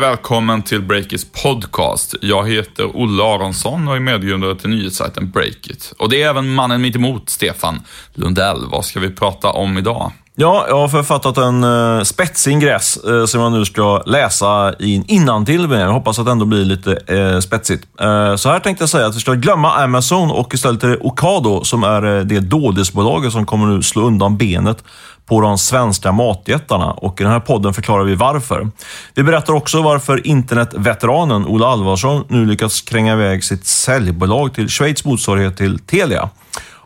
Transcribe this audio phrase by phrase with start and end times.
[0.00, 2.14] Hej välkommen till Breakits podcast.
[2.20, 5.92] Jag heter Olle Aronsson och är medgrundare till nyhetssajten Breakit.
[5.98, 7.82] Och det är även mannen mitt emot, Stefan
[8.14, 8.66] Lundell.
[8.70, 10.12] Vad ska vi prata om idag?
[10.40, 14.74] Ja, jag har författat en eh, uh, spetsingress uh, eh, som jag nu ska läsa
[14.78, 15.80] in innantill med.
[15.80, 17.84] Jag hoppas att det ändå blir lite uh, spetsigt.
[18.02, 20.96] Uh, så här tänkte jag säga att vi ska glömma Amazon och istället är det
[20.96, 24.84] Ocado som är uh, det dådisbolaget som kommer nu slå undan benet
[25.26, 28.70] på de svenska matjättarna och i den här podden förklarar vi varför.
[29.14, 35.04] Vi berättar också varför internetveteranen Ola Alvarsson nu lyckats kränga iväg sitt säljbolag till Schweiz
[35.04, 36.28] motsvarighet till Telia.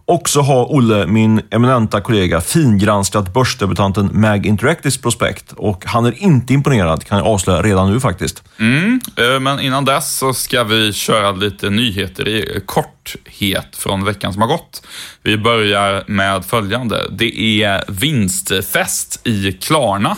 [0.07, 6.23] Och så har Olle, min eminenta kollega, fingranskat börsdebutanten Mag Interactives prospekt och han är
[6.23, 8.43] inte imponerad, kan jag avslöja redan nu faktiskt.
[8.59, 14.33] Mm, eh, men innan dess så ska vi köra lite nyheter i korthet från veckan
[14.33, 14.87] som har gått.
[15.23, 17.07] Vi börjar med följande.
[17.11, 20.17] Det är vinstfest i Klarna.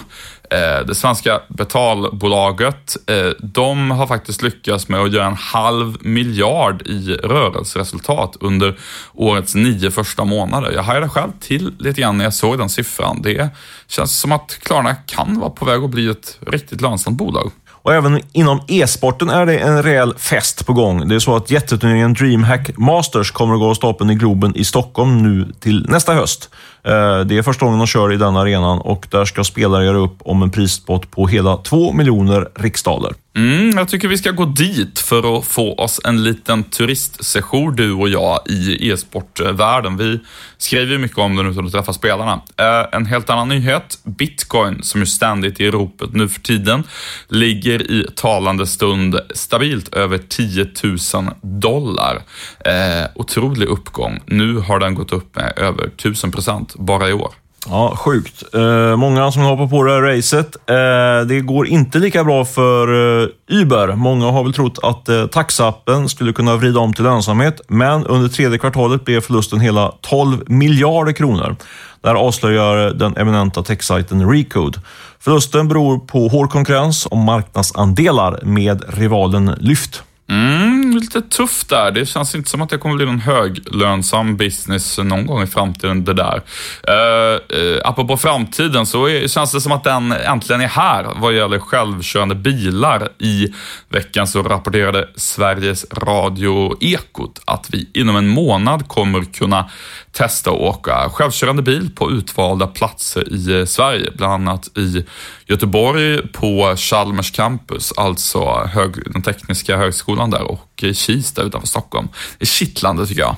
[0.51, 6.83] Eh, det svenska betalbolaget, eh, de har faktiskt lyckats med att göra en halv miljard
[6.83, 8.79] i rörelseresultat under
[9.15, 10.73] årets nio första månader.
[10.73, 13.23] Jag hajade själv till lite grann när jag såg den siffran.
[13.23, 13.49] Det
[13.89, 17.51] känns som att Klarna kan vara på väg att bli ett riktigt lönsamt bolag.
[17.87, 21.09] Och även inom e-sporten är det en rejäl fest på gång.
[21.09, 24.65] Det är så att jätteturneringen DreamHack Masters kommer att gå av stapeln i Globen i
[24.65, 26.51] Stockholm nu till nästa höst.
[26.87, 29.99] Eh, det är första gången de kör i den arenan och där ska spelare göra
[29.99, 33.13] upp om en prispott på hela 2 miljoner riksdaler.
[33.37, 37.93] Mm, jag tycker vi ska gå dit för att få oss en liten turistsession, du
[37.93, 39.97] och jag, i e-sportvärlden.
[39.97, 40.21] Vi
[40.59, 42.41] skriver ju mycket om den utan att träffa spelarna.
[42.57, 43.99] Eh, en helt annan nyhet.
[44.05, 46.83] Bitcoin, som ju ständigt är i ropet nu för tiden,
[47.29, 50.99] ligger i talande stund stabilt över 10 000
[51.43, 52.23] dollar.
[52.65, 54.21] Eh, otrolig uppgång.
[54.27, 57.33] Nu har den gått upp med över 1000 procent bara i år.
[57.69, 58.55] Ja, sjukt.
[58.55, 60.57] Eh, många som hoppar på det här racet.
[60.67, 62.89] Eh, det går inte lika bra för
[63.23, 63.95] eh, Uber.
[63.95, 68.29] Många har väl trott att eh, taxappen skulle kunna vrida om till lönsamhet, men under
[68.29, 71.57] tredje kvartalet blev förlusten hela 12 miljarder kronor.
[72.03, 74.81] Det här avslöjar den eminenta techsajten Recode.
[75.21, 80.03] Förlusten beror på hård konkurrens om marknadsandelar med rivalen Lyft.
[80.31, 81.91] Mm, lite tufft där.
[81.91, 86.05] Det känns inte som att det kommer bli någon höglönsam business någon gång i framtiden
[86.05, 86.43] det där.
[86.89, 91.35] Uh, uh, apropå framtiden så är, känns det som att den äntligen är här vad
[91.35, 93.09] gäller självkörande bilar.
[93.19, 93.49] I
[93.89, 99.71] veckan så rapporterade Sveriges Radio Ekot att vi inom en månad kommer kunna
[100.13, 105.05] testa att åka självkörande bil på utvalda platser i eh, Sverige, bland annat i
[105.47, 112.09] Göteborg på Chalmers campus, alltså hög, den tekniska högskolan där och i Kista utanför Stockholm.
[112.39, 113.37] Det är kittlande tycker jag.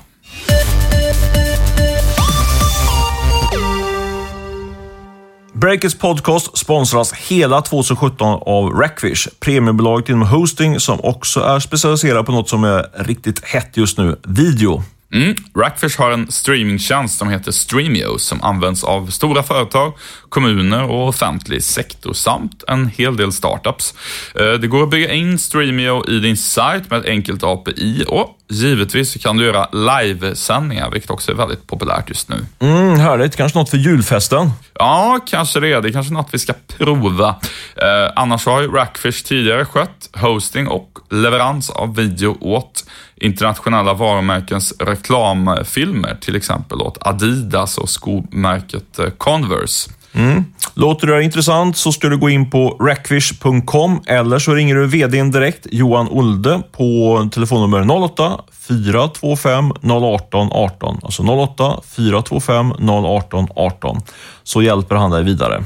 [5.60, 12.32] Breakers podcast sponsras hela 2017 av Rackfish, premiebolaget inom hosting som också är specialiserad på
[12.32, 14.82] något som är riktigt hett just nu, video.
[15.12, 15.34] Mm.
[15.56, 19.92] Rackfish har en streamingtjänst som heter Streamio som används av stora företag,
[20.28, 23.94] kommuner och offentlig sektor samt en hel del startups.
[24.34, 28.37] Eh, det går att bygga in Streamio i din sajt med ett enkelt API och
[28.48, 32.36] givetvis kan du göra livesändningar, vilket också är väldigt populärt just nu.
[32.58, 33.36] Mm, härligt.
[33.36, 34.50] Kanske något för julfesten?
[34.74, 35.80] Ja, kanske det.
[35.80, 37.28] Det är kanske något vi ska prova.
[37.76, 42.84] Eh, annars har ju Rackfish tidigare skött hosting och leverans av video åt
[43.16, 49.90] internationella varumärkens reklamfilmer, till exempel åt Adidas och skomärket eh, Converse.
[50.12, 50.44] Mm.
[50.74, 55.30] Låter det intressant så ska du gå in på rackfish.com eller så ringer du vdn
[55.30, 61.00] direkt, Johan Olde, på telefonnummer 08 425 018 18.
[61.02, 62.72] Alltså 08 425
[63.04, 64.00] 018 18.
[64.42, 65.64] Så hjälper han dig vidare.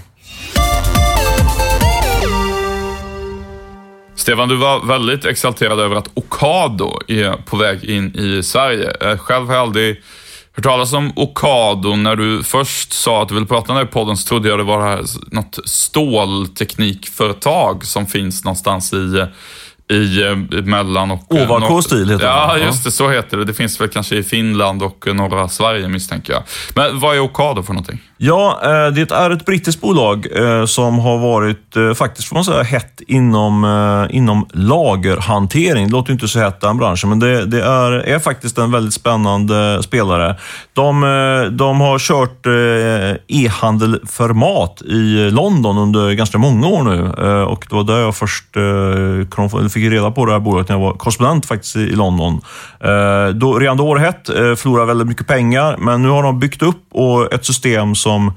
[4.14, 8.92] Stefan, du var väldigt exalterad över att Ocado är på väg in i Sverige.
[9.00, 10.02] Eh, själv har jag aldrig
[10.54, 11.96] hört talas om Ocado.
[11.96, 14.58] När du först sa att du ville prata om det i podden så trodde jag
[14.58, 15.04] det var
[15.34, 19.26] något stålteknikföretag som finns någonstans i eh,
[19.90, 21.34] i eh, mellan och...
[21.34, 22.30] Eh, Ovako-stil heter det.
[22.30, 22.90] Ja, just det.
[22.90, 23.44] Så heter det.
[23.44, 26.42] Det finns väl kanske i Finland och norra Sverige misstänker jag.
[26.74, 28.02] Men vad är Ocado för någonting?
[28.16, 30.26] Ja, eh, det är ett brittiskt bolag
[30.66, 35.86] som har varit, faktiskt får man säga, hett inom, inom lagerhantering.
[35.86, 38.94] Det låter inte så hett den branschen, men det, det är, är faktiskt en väldigt
[38.94, 40.36] spännande spelare.
[40.72, 41.00] De,
[41.52, 42.46] de har kört
[43.28, 47.02] e-handel för mat i London under ganska många år nu
[47.44, 48.44] och det var där jag först
[49.72, 52.40] fick reda på det här bolaget när jag var korrespondent faktiskt i London.
[52.80, 56.22] Eh, då, redan då var det hett, eh, förlorade väldigt mycket pengar, men nu har
[56.22, 56.82] de byggt upp
[57.32, 58.32] ett system som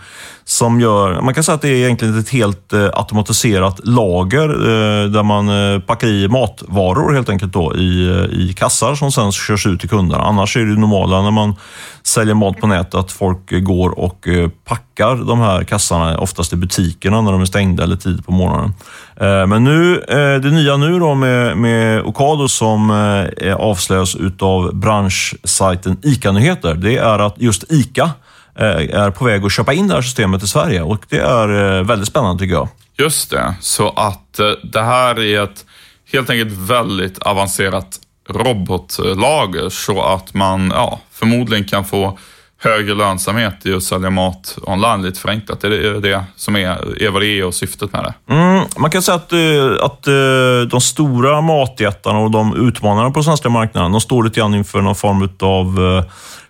[0.48, 5.10] som gör, man kan säga att det är egentligen ett helt eh, automatiserat lager eh,
[5.10, 9.32] där man eh, packar i matvaror helt enkelt då i, eh, i kassar som sen
[9.32, 10.24] körs ut till kunderna.
[10.24, 11.56] Annars är det normala när man
[12.04, 16.56] säljer mat på nätet att folk går och eh, packar de här kassarna, oftast i
[16.56, 18.74] butikerna när de är stängda eller tid på morgonen.
[19.16, 22.92] Eh, Men nu, eh, det nya nu då med, med Ocado som
[23.38, 28.12] eh, avslöjas utav branschsajten ICA-nyheter, det är att just ICA
[28.56, 31.84] är på väg att köpa in det här systemet i Sverige och det är eh,
[31.84, 32.70] väldigt spännande tycker jag.
[32.98, 35.66] Just det, så att eh, det här är ett
[36.14, 38.00] helt enkelt väldigt avancerat
[38.30, 42.18] robotlager så att man ja, förmodligen kan få
[42.58, 45.62] högre lönsamhet i att sälja mat online lite förenklat.
[45.62, 48.34] Det är det som är, är vad det är och syftet med det.
[48.34, 53.20] Mm, man kan säga att, eh, att eh, de stora matjättarna och de utmanarna på
[53.20, 56.04] den svenska marknaden, de står lite grann inför någon form av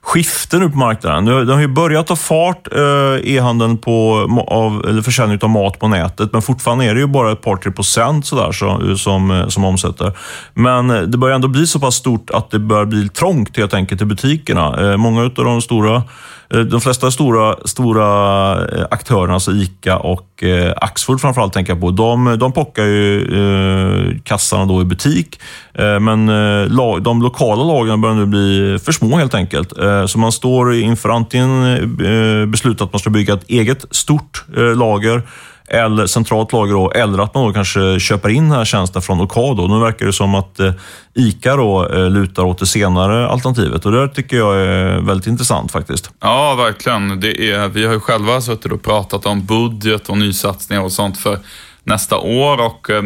[0.05, 1.25] skifte nu på marknaden.
[1.25, 5.87] De har ju börjat ta fart, eh, e-handeln på av, eller försäljning av mat på
[5.87, 9.31] nätet, men fortfarande är det ju bara ett par, tre procent sådär, så, eh, som,
[9.31, 10.17] eh, som omsätter.
[10.53, 14.01] Men det börjar ändå bli så pass stort att det börjar bli trångt helt enkelt
[14.01, 14.97] i butikerna.
[14.97, 16.03] Många av de stora
[16.53, 21.81] Eh, de flesta stora, stora eh, aktörerna, alltså ICA och eh, Axfood framförallt tänker jag
[21.81, 25.39] på, de, de pockar ju eh, kassarna då i butik.
[25.73, 29.73] Eh, men eh, de lokala lagren börjar nu bli för små helt enkelt.
[30.07, 31.61] Så man står inför antingen
[31.97, 34.45] beslutet beslut att man ska bygga ett eget stort
[34.75, 35.21] lager
[35.67, 39.21] eller centralt lager då, eller att man då kanske köper in den här tjänsten från
[39.21, 39.67] Ocado.
[39.67, 40.71] Nu verkar det som att eh,
[41.13, 45.71] ICA då eh, lutar åt det senare alternativet och det tycker jag är väldigt intressant
[45.71, 46.11] faktiskt.
[46.19, 47.19] Ja, verkligen.
[47.19, 51.17] Det är, vi har ju själva suttit och pratat om budget och nysatsningar och sånt
[51.17, 51.39] för
[51.85, 53.03] nästa år och eh,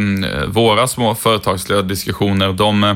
[0.48, 2.96] våra små företagsledardiskussioner, de eh,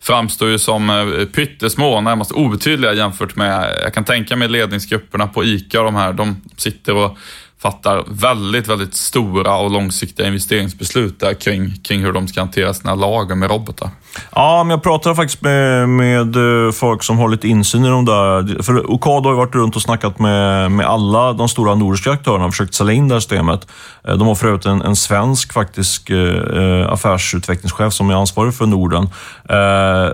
[0.00, 5.44] framstår ju som eh, pyttesmå, närmast obetydliga jämfört med, jag kan tänka mig ledningsgrupperna på
[5.44, 7.18] ICA och de här, de sitter och
[7.64, 12.94] fattar väldigt, väldigt stora och långsiktiga investeringsbeslut där kring, kring hur de ska hantera sina
[12.94, 13.90] lager med robotar.
[14.34, 18.04] Ja, men jag pratade faktiskt med, med eh, folk som har lite insyn i de
[18.04, 18.62] där.
[18.62, 22.52] För Ocado har varit runt och snackat med, med alla de stora nordiska aktörerna och
[22.52, 23.68] försökt sälja in det här systemet.
[24.08, 28.66] Eh, de har för övrigt en, en svensk faktisk eh, affärsutvecklingschef som är ansvarig för
[28.66, 29.08] Norden.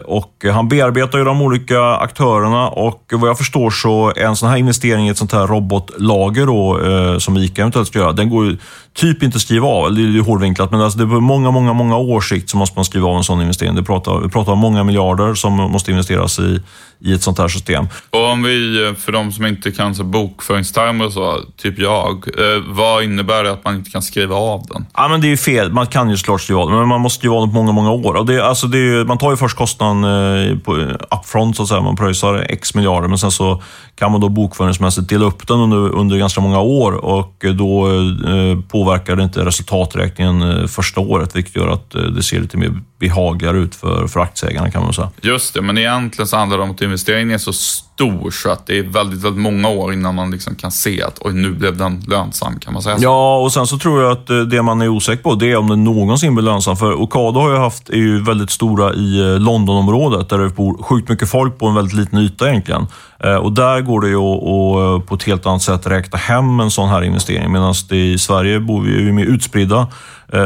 [0.04, 4.48] Och han bearbetar ju de olika aktörerna och vad jag förstår så är en sån
[4.48, 6.80] här investering i ett sånt här robotlager då,
[7.20, 8.56] som ICA eventuellt ska göra, den går ju
[8.94, 9.94] typ inte skriva av.
[9.94, 12.78] Det är hårdvinklat, men alltså det är på många, många, många års sikt så måste
[12.78, 13.74] man skriva av en sån investering.
[13.74, 16.62] Det pratar, vi pratar om många miljarder som måste investeras i,
[17.00, 17.88] i ett sånt här system.
[18.10, 22.62] Och om vi, för de som inte kan så bokföringstermer och så, typ jag, eh,
[22.66, 24.86] vad innebär det att man inte kan skriva av den?
[24.94, 25.72] Ja, men det är ju fel.
[25.72, 27.72] Man kan ju såklart skriva av den, men man måste skriva av den på många,
[27.72, 28.14] många år.
[28.14, 30.76] Och det, alltså det är, man tar ju först kostnaden eh, på,
[31.10, 31.80] upfront, så att säga.
[31.80, 33.62] Man pröjsar x miljarder, men sen så
[33.94, 38.60] kan man då bokföringsmässigt dela upp den under, under ganska många år och då eh,
[38.80, 42.72] påverkar det inte resultaträkningen eh, första året, vilket gör att eh, det ser lite mer
[42.98, 45.10] behagligare ut för, för aktieägarna kan man säga.
[45.20, 47.52] Just det, men egentligen så handlar det om att investeringen är så
[48.00, 51.18] stor så att det är väldigt, väldigt många år innan man liksom kan se att
[51.20, 52.60] oj, nu blev den lönsam.
[52.60, 53.04] Kan man säga så?
[53.04, 55.56] Ja, och sen så tror jag att eh, det man är osäker på det är
[55.56, 56.76] om den någonsin blir lönsam.
[56.76, 60.82] För Ocado har ju haft, är ju väldigt stora i eh, Londonområdet där det bor
[60.82, 62.86] sjukt mycket folk på en väldigt liten yta egentligen.
[63.18, 66.70] Eh, och där går det ju att på ett helt annat sätt räkna hem en
[66.70, 67.52] sån här investering.
[67.52, 69.86] Medan i Sverige bor vi ju mer utspridda.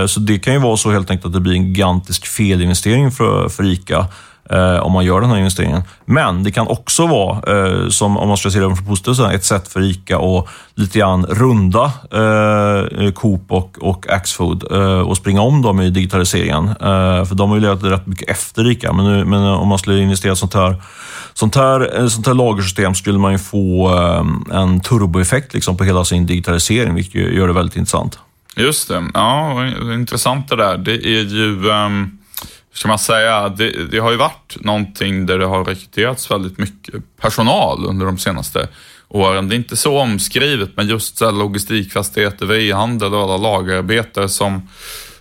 [0.07, 3.49] Så det kan ju vara så helt enkelt att det blir en gigantisk felinvestering för,
[3.49, 4.07] för ICA
[4.51, 5.83] eh, om man gör den här investeringen.
[6.05, 9.45] Men det kan också vara, eh, som om man ska se det från positivt ett
[9.45, 15.41] sätt för ICA att lite grann runda eh, Coop och, och Axfood eh, och springa
[15.41, 16.69] om dem i digitaliseringen.
[16.69, 19.79] Eh, för de har ju legat rätt mycket efter ICA, men, nu, men om man
[19.79, 20.83] skulle investera i sånt här
[21.37, 25.85] Sånt här, eh, sånt här lagersystem skulle man ju få eh, en turboeffekt liksom på
[25.85, 28.19] hela sin digitalisering, vilket gör det väldigt intressant.
[28.57, 29.05] Just det.
[29.15, 30.79] Ja, intressant det där.
[30.79, 31.69] Det är ju...
[31.71, 32.19] Um
[32.75, 36.95] ska man säga, det, det, har ju varit någonting där det har rekryterats väldigt mycket
[37.21, 38.69] personal under de senaste
[39.09, 39.49] åren.
[39.49, 44.69] Det är inte så omskrivet, men just så logistikfastigheter, e-handel och alla lagerarbetare som,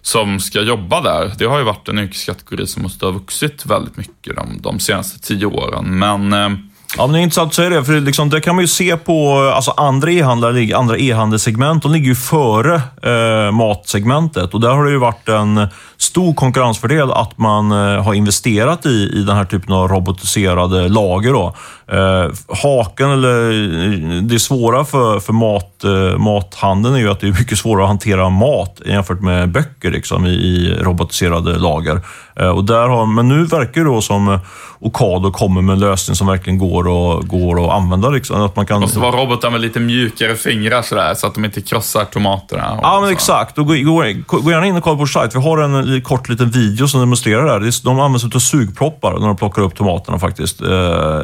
[0.02, 1.34] som ska jobba där.
[1.38, 5.20] Det har ju varit en yrkeskategori som måste ha vuxit väldigt mycket de, de senaste
[5.20, 6.00] tio åren.
[6.00, 6.50] Men eh,
[6.98, 8.98] Ja, men det är intressant att säga det, för liksom, det kan man ju se
[8.98, 11.84] på alltså andra e-handlare, andra e-handelssegment.
[11.84, 17.12] De ligger ju före eh, matsegmentet och där har det ju varit en stor konkurrensfördel
[17.12, 21.34] att man eh, har investerat i, i den här typen av robotiserade lager.
[21.34, 21.56] Då.
[21.88, 22.32] Eh,
[22.64, 27.58] haken, eller det svåra för, för mat, eh, mathandeln är ju att det är mycket
[27.58, 32.02] svårare att hantera mat jämfört med böcker liksom, i, i robotiserade lager.
[32.36, 34.40] Eh, och där har, men nu verkar det då som
[34.80, 38.10] Ocado kommer med en lösning som verkligen går, och, går att använda.
[38.10, 38.42] Liksom.
[38.42, 38.82] Att man kan...
[38.82, 42.80] Måste vara robotar med lite mjukare fingrar sådär, så att de inte krossar tomaterna.
[42.82, 43.58] Ja, men exakt.
[43.58, 44.04] Och gå, gå,
[44.40, 45.36] gå gärna in och kolla på vår sajt.
[45.36, 47.84] Vi har en kort liten video som demonstrerar det här.
[47.84, 50.62] De används av sugproppar när de plockar upp tomaterna faktiskt.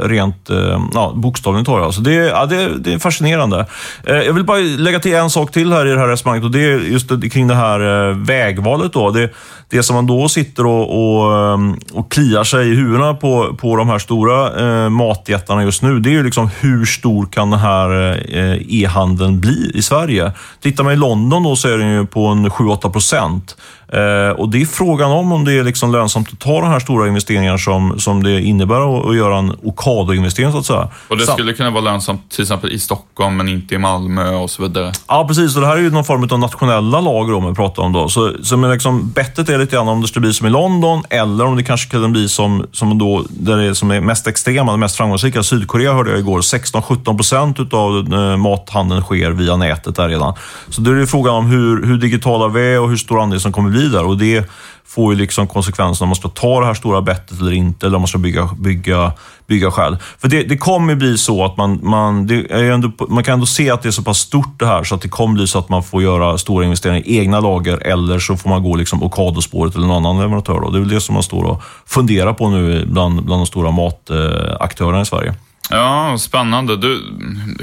[0.01, 1.81] Rent Eh, ja, bokstavligt talat.
[1.81, 2.01] Så alltså.
[2.01, 3.65] det, ja, det, det är fascinerande.
[4.03, 6.51] Eh, jag vill bara lägga till en sak till här i det här resonemanget och
[6.51, 8.93] det är just kring det här eh, vägvalet.
[8.93, 9.11] Då.
[9.11, 9.29] Det,
[9.69, 11.59] det som man då sitter och, och,
[11.93, 16.09] och kliar sig i huvudena på, på de här stora eh, matjättarna just nu, det
[16.09, 20.31] är ju liksom hur stor kan den här eh, e-handeln bli i Sverige?
[20.61, 23.57] Tittar man i London då så är den ju på en 7-8 procent.
[23.93, 26.79] Eh, och det är frågan om om det är liksom lönsamt att ta de här
[26.79, 30.87] stora investeringarna som, som det innebär att, att göra en Ocado-investering så att säga.
[31.07, 34.49] Och det skulle kunna vara lönsamt till exempel i Stockholm men inte i Malmö och
[34.49, 34.91] så vidare.
[35.07, 35.55] Ja, precis.
[35.55, 38.09] Och det här är ju någon form av nationella lager om vi pratar om då.
[38.09, 41.03] Så, så men liksom, bettet är lite grann om det skulle bli som i London
[41.09, 44.27] eller om det kanske kan bli som, som då, där det är, som är mest
[44.27, 45.43] extrema, mest framgångsrika.
[45.43, 50.33] Sydkorea hörde jag igår, 16-17 procent av eh, mathandeln sker via nätet där redan.
[50.69, 53.39] Så då är det frågan om hur, hur digitala vi är och hur stor andel
[53.39, 54.05] som kommer bli där.
[54.05, 54.49] Och det
[54.89, 57.95] får ju liksom konsekvenser om man ska ta det här stora bettet eller inte, eller
[57.95, 59.11] om man ska bygga, bygga,
[59.47, 59.97] bygga själv.
[60.17, 63.45] För det, det kommer bli så att man, man, det är ändå, man kan ändå
[63.45, 65.59] se att det är så pass stort det här, så att det kommer bli så
[65.59, 69.03] att man får göra stora investeringar i egna lager, eller så får man gå liksom
[69.03, 70.59] Ocado-spåret eller någon annan leverantör.
[70.59, 70.69] Då.
[70.69, 73.71] Det är väl det som man står och funderar på nu bland, bland de stora
[73.71, 75.35] mataktörerna i Sverige.
[75.71, 76.77] Ja, spännande.
[76.77, 77.03] Du,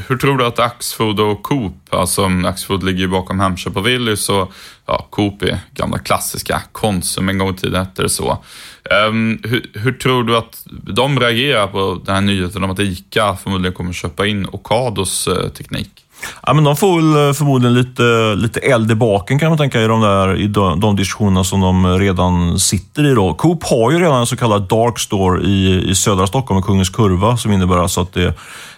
[0.08, 4.28] hur tror du att Axfood och Coop, alltså Axfood ligger ju bakom Hemköp och Willys
[4.28, 4.52] och
[4.86, 8.44] ja, Coop är gamla klassiska Konsum, en gång i tiden hette det så.
[9.08, 13.36] Um, hur, hur, tror du att de reagerar på den här nyheten om att ICA
[13.36, 16.05] förmodligen kommer köpa in Ocados uh, eh, teknik?
[16.46, 19.82] Ja, men de får väl eh, förmodligen lite, lite eld i baken kan man tänka
[19.82, 23.14] i de, där, i de, de diskussionerna som de redan sitter i.
[23.14, 23.34] Då.
[23.34, 27.36] Coop har ju redan en så kallad dark store i, i södra Stockholm, Kungens Kurva,
[27.36, 28.34] som innebär alltså att det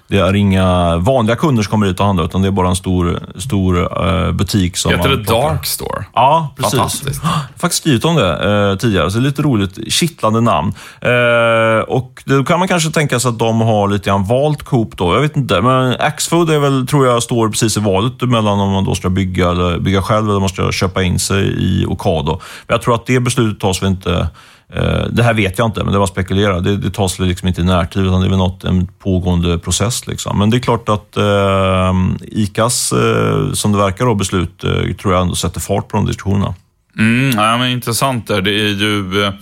[0.09, 2.77] det är inga vanliga kunder som kommer dit och handlar, utan det är bara en
[2.77, 4.77] stor, stor uh, butik.
[4.77, 6.05] Som Heter det Dark Store?
[6.15, 6.79] Ja, precis.
[6.79, 7.21] Fantastiskt.
[7.23, 9.93] Jag har faktiskt skrivit om det uh, tidigare, så det är lite roligt.
[9.93, 10.75] Kittlande namn.
[11.07, 14.97] Uh, och Då kan man kanske tänka sig att de har lite grann valt Coop
[14.97, 15.15] då.
[15.15, 18.73] Jag vet inte, men Axfood är väl, tror jag står precis i valet mellan om
[18.73, 21.87] man då ska bygga, eller bygga själv eller om man ska köpa in sig i
[21.87, 22.41] Ocado.
[22.67, 25.69] Men jag tror att det beslutet tas väl inte Eh, Eh, det här vet jag
[25.69, 26.65] inte, men det var spekulerat.
[26.65, 30.07] Det, det tas liksom inte i närtid, utan det är väl något, en pågående process.
[30.07, 30.39] Liksom.
[30.39, 35.15] Men det är klart att eh, ICAs, eh, som det verkar, då, beslut eh, tror
[35.15, 36.55] jag ändå sätter fart på de diskussionerna.
[36.99, 38.43] Mm, ja, men intressant där.
[38.43, 39.25] Det är ju...
[39.25, 39.33] Eh,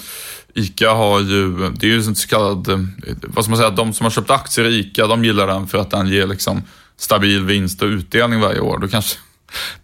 [0.59, 2.79] ICA har ju, det är ju en så kallad, eh,
[3.23, 5.79] vad ska man säga, de som har köpt aktier i ICA, de gillar den för
[5.79, 6.63] att den ger liksom
[6.97, 8.79] stabil vinst och utdelning varje år.
[8.79, 9.19] Då kanske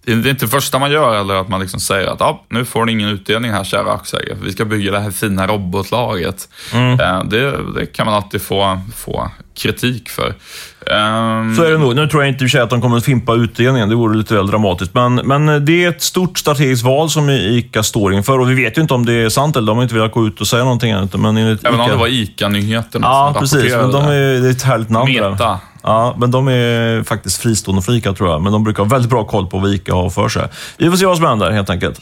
[0.04, 2.64] det är inte det första man gör eller att man liksom säger att ah, nu
[2.64, 6.48] får ni ingen utdelning här kära aktieägare, vi ska bygga det här fina robotlaget.
[6.72, 7.00] Mm.
[7.00, 10.34] Eh, det, det, kan man alltid få, få kritik för.
[10.86, 11.56] Um...
[11.56, 11.96] Så är det nog.
[11.96, 14.94] Nu tror jag inte att de kommer att fimpa utdelningen, det vore lite väl dramatiskt.
[14.94, 18.78] Men, men det är ett stort strategiskt val som ICA står inför och vi vet
[18.78, 20.64] ju inte om det är sant eller de har inte velat gå ut och säga
[20.64, 21.14] någonting annat.
[21.14, 21.84] Men enligt Även Ica...
[21.84, 23.74] om det var ICA-nyheterna Ja, precis.
[23.74, 25.12] Men de är, det är ett härligt namn.
[25.12, 25.30] Meta.
[25.30, 25.56] Där.
[25.82, 28.42] Ja, men de är faktiskt fristående från ICA tror jag.
[28.42, 30.48] Men de brukar ha väldigt bra koll på vad ICA har för sig.
[30.76, 32.00] Vi får se vad som händer helt enkelt.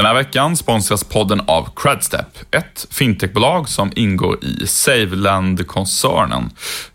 [0.00, 6.50] Den här veckan sponsras podden av Credstep, ett fintechbolag som ingår i Saveland-koncernen.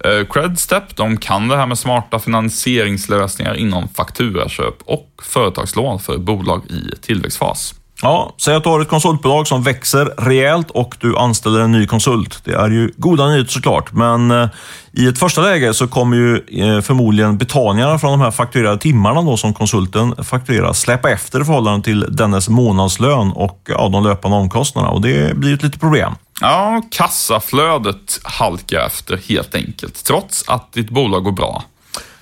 [0.06, 6.66] Eh, Credstep de kan det här med smarta finansieringslösningar inom fakturaköp och företagslån för bolag
[6.72, 7.76] i tillväxtfas.
[8.02, 11.88] Ja, säg att du har ett konsultbolag som växer rejält och du anställer en ny
[11.88, 12.42] konsult.
[12.44, 14.50] Det är ju goda nyheter såklart, men eh,
[14.92, 19.22] i ett första läge så kommer ju eh, förmodligen betalningarna från de här fakturerade timmarna
[19.22, 24.38] då som konsulten fakturerar släppa efter i förhållande till dennes månadslön och ja, de löpande
[24.38, 26.14] omkostnaderna och det blir ett litet problem.
[26.42, 31.64] Ja, kassaflödet halkar efter helt enkelt, trots att ditt bolag går bra.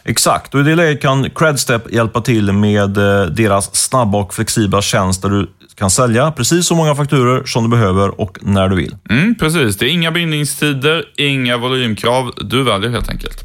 [0.06, 4.82] Exakt, och i det läget kan Credstep hjälpa till med eh, deras snabba och flexibla
[4.82, 8.76] tjänst där du kan sälja precis så många fakturer som du behöver och när du
[8.76, 8.96] vill.
[9.10, 12.32] Mm, precis, det är inga bindningstider, inga volymkrav.
[12.38, 13.44] Du väljer helt enkelt.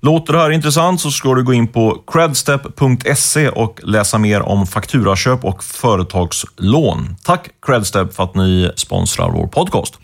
[0.00, 4.66] Låter det här intressant så ska du gå in på credstep.se och läsa mer om
[4.66, 7.16] fakturaköp och företagslån.
[7.24, 9.98] Tack Credstep för att ni sponsrar vår podcast.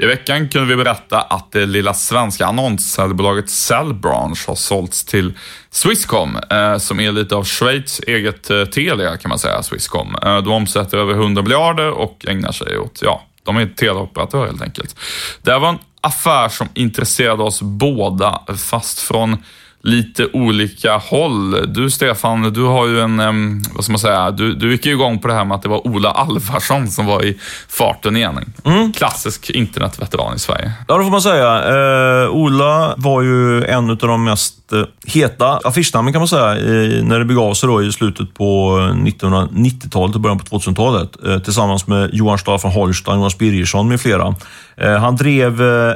[0.00, 5.32] I veckan kunde vi berätta att det lilla svenska annonssäljbolaget Cellbranch har sålts till
[5.70, 10.16] Swisscom, eh, som är lite av Schweiz eget eh, Telia kan man säga, Swisscom.
[10.22, 14.62] Eh, de omsätter över 100 miljarder och ägnar sig åt, ja, de är teleoperatörer helt
[14.62, 14.96] enkelt.
[15.42, 19.36] Det här var en affär som intresserade oss båda, fast från
[19.82, 21.72] lite olika håll.
[21.74, 25.18] Du Stefan, du har ju en, vad ska man säga, du, du gick ju igång
[25.18, 28.52] på det här med att det var Ola Alvarsson som var i farten igen.
[28.96, 30.72] Klassisk internetveteran i Sverige.
[30.88, 32.24] Ja, det får man säga.
[32.24, 37.02] Eh, Ola var ju en av de mest eh, heta affischnamnen kan man säga, i,
[37.02, 41.10] när det begav sig då i slutet på 1990-talet och början på 2000-talet.
[41.26, 44.34] Eh, tillsammans med Johan Stahl von Holstein, Jonas Birgersson med flera.
[44.76, 45.94] Eh, han drev eh,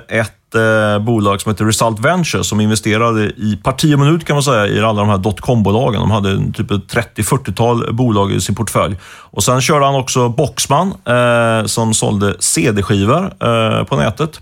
[0.53, 4.43] ett eh, bolag som heter Result Ventures som investerade i parti och minut kan man
[4.43, 6.01] säga i alla de här dotcom-bolagen.
[6.01, 8.97] De hade typ ett 30-40-tal bolag i sin portfölj.
[9.05, 14.41] Och Sen körde han också Boxman eh, som sålde CD-skivor eh, på nätet.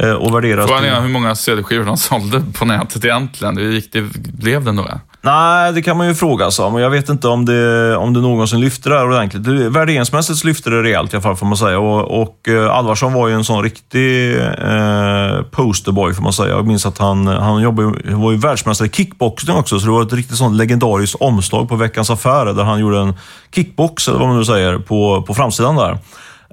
[0.00, 3.54] Eh, och värderas Frågan är hur många CD-skivor de sålde på nätet egentligen.
[3.54, 4.00] Det, gick, det
[4.38, 5.00] blev det några?
[5.20, 6.78] Nej, det kan man ju fråga sig om.
[6.80, 9.44] Jag vet inte om det, om det någonsin lyfte det här ordentligt.
[9.44, 11.78] Det- Värderingsmässigt så lyfte det rejält i alla fall, får man säga.
[11.78, 16.48] Och, och eh, Alvarsson var ju en sån riktig eh, posterboy, får man säga.
[16.48, 20.02] Jag minns att han, han jobbade, var ju världsmästare i kickboxning också, så det var
[20.02, 23.14] ett riktigt sånt legendariskt omslag på Veckans Affärer, där han gjorde en
[23.54, 25.98] kickbox, eller vad man nu säger, på, på framsidan där.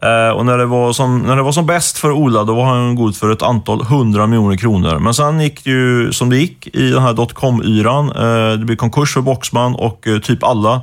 [0.01, 2.65] Eh, och när det, var som, när det var som bäst för Ola, då var
[2.65, 4.99] han god för ett antal hundra miljoner kronor.
[4.99, 8.09] Men sen gick det ju som det gick i den här dotcom-yran.
[8.09, 10.81] Eh, det blev konkurs för Boxman och eh, typ alla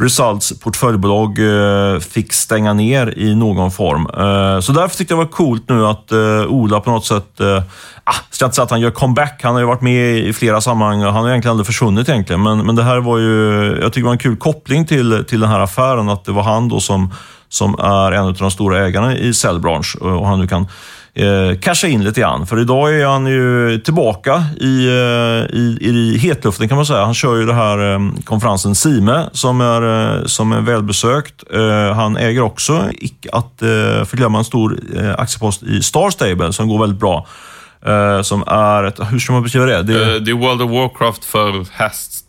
[0.00, 4.06] Results portföljbolag eh, fick stänga ner i någon form.
[4.06, 7.40] Eh, så därför tyckte jag det var coolt nu att eh, Ola på något sätt,
[7.40, 7.62] eh,
[8.04, 10.60] ah, ska inte säga att han gör comeback, han har ju varit med i flera
[10.60, 12.42] sammanhang och han har egentligen aldrig försvunnit egentligen.
[12.42, 15.40] Men, men det här var ju, jag tycker det var en kul koppling till, till
[15.40, 17.14] den här affären, att det var han då som,
[17.50, 20.66] som är en av de stora ägarna i säljbransch eh, och han nu kan
[21.14, 22.46] eh, casha in lite grann.
[22.46, 27.04] För idag är han ju tillbaka i, eh, i, i hetluften kan man säga.
[27.04, 31.44] Han kör ju den här eh, konferensen Sime som är, eh, som är välbesökt.
[31.54, 36.52] Eh, han äger också, icke att eh, förglömma, en stor eh, aktiepost i Star Stable
[36.52, 37.26] som går väldigt bra.
[37.86, 39.82] Eh, som är ett, hur ska man beskriva det?
[39.82, 41.64] det är, Det är World of Warcraft för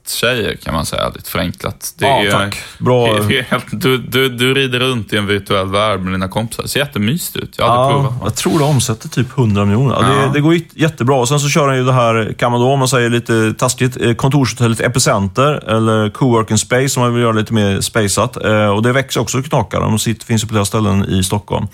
[0.06, 1.94] hästtjejer kan man säga, lite förenklat.
[2.00, 2.58] Det Ja, är tack.
[2.80, 3.08] Bra.
[3.20, 6.64] he- Helt, du, du, du rider runt i en virtuell värld med dina kompisar.
[6.64, 7.56] Det ser jättemysigt ut.
[7.58, 8.14] Jag hade Ja, provat.
[8.24, 9.96] jag tror det omsätter typ 100 miljoner.
[10.02, 11.16] Ja, det, det går jät- jättebra.
[11.16, 13.54] Och sen så kör han ju det här, kan man då, om man säger lite
[13.54, 18.38] taskigt, eh, kontorshotellet Epicenter eller Coworking Space som man vill göra lite mer spaceat.
[18.46, 19.80] Eh, Och det växer också knakar.
[19.82, 21.68] De sitter, finns ju på flera ställen i Stockholm.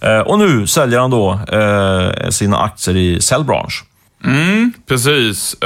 [0.00, 1.40] Eh, Och nu säljer han då
[2.30, 3.84] sina aktier i Cellbranche.
[4.24, 5.56] Mm, precis.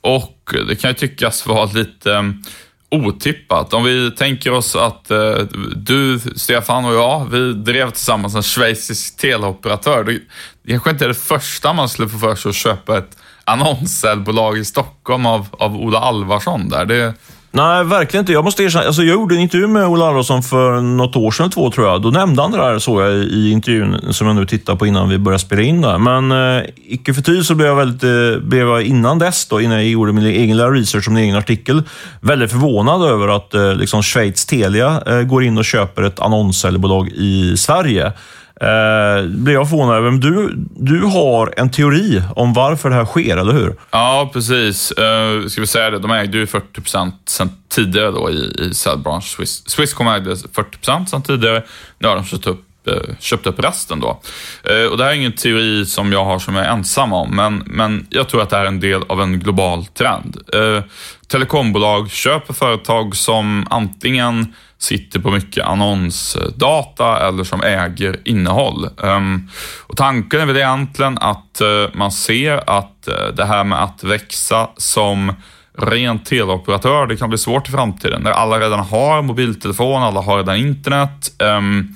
[0.00, 2.42] Och det kan ju tyckas vara lite ehm,
[2.90, 3.74] otippat.
[3.74, 5.38] Om vi tänker oss att eh,
[5.76, 10.04] du, Stefan och jag, vi drev tillsammans en schweizisk teleoperatör.
[10.04, 10.20] Det
[10.62, 14.58] det kanske inte är det första man skulle få för sig att köpa ett annonssäljbolag
[14.58, 16.84] i Stockholm av, av Ola Alvarsson där.
[16.84, 17.14] Det,
[17.56, 18.32] Nej, verkligen inte.
[18.32, 21.50] Jag måste erkänna, alltså jag gjorde en intervju med Ola Aronsson för något år sedan,
[21.50, 22.02] två tror jag.
[22.02, 25.08] Då nämnde han det där, såg jag i intervjun som jag nu tittar på innan
[25.08, 25.80] vi började spela in.
[25.80, 25.98] Där.
[25.98, 29.76] Men eh, icke förty så blev jag, väldigt, eh, blev jag innan dess, då, innan
[29.76, 31.82] jag gjorde min egen lilla research om min egen artikel,
[32.20, 37.08] väldigt förvånad över att eh, liksom Schweiz Telia eh, går in och köper ett annonssäljbolag
[37.08, 38.12] i Sverige.
[38.60, 40.10] Eh, blev jag förvånad över.
[40.10, 43.74] Men du, du har en teori om varför det här sker, eller hur?
[43.90, 44.92] Ja, precis.
[44.92, 48.74] Eh, ska vi säga det, de ägde ju 40 procent sen tidigare då i, i
[49.22, 51.62] Swiss, Swisscom ägde 40 procent sen tidigare.
[51.98, 54.20] Nu har de köpt upp, eh, köpt upp resten då.
[54.64, 57.36] Eh, och det här är ingen teori som jag har som jag är ensam om,
[57.36, 60.36] men, men jag tror att det här är en del av en global trend.
[60.54, 60.82] Eh,
[61.28, 68.88] telekombolag köper företag som antingen sitter på mycket annonsdata eller som äger innehåll.
[69.02, 69.48] Ehm,
[69.86, 74.04] och tanken är väl egentligen att eh, man ser att eh, det här med att
[74.04, 75.32] växa som
[75.78, 78.22] ren teleoperatör, det kan bli svårt i framtiden.
[78.22, 81.42] När alla redan har mobiltelefon, alla har redan internet.
[81.42, 81.94] Ehm,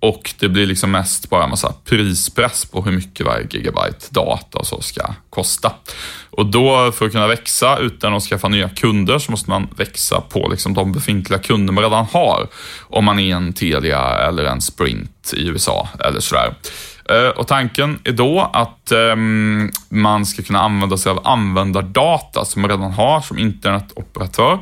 [0.00, 4.58] och det blir liksom mest bara en massa prispress på hur mycket varje gigabyte data
[4.58, 5.72] och så ska kosta.
[6.30, 10.20] Och då för att kunna växa utan att skaffa nya kunder så måste man växa
[10.20, 12.48] på liksom de befintliga kunder man redan har.
[12.80, 16.54] Om man är en Telia eller en Sprint i USA eller sådär.
[17.10, 22.62] Eh, och tanken är då att um, man ska kunna använda sig av användardata som
[22.62, 24.58] man redan har som internetoperatör.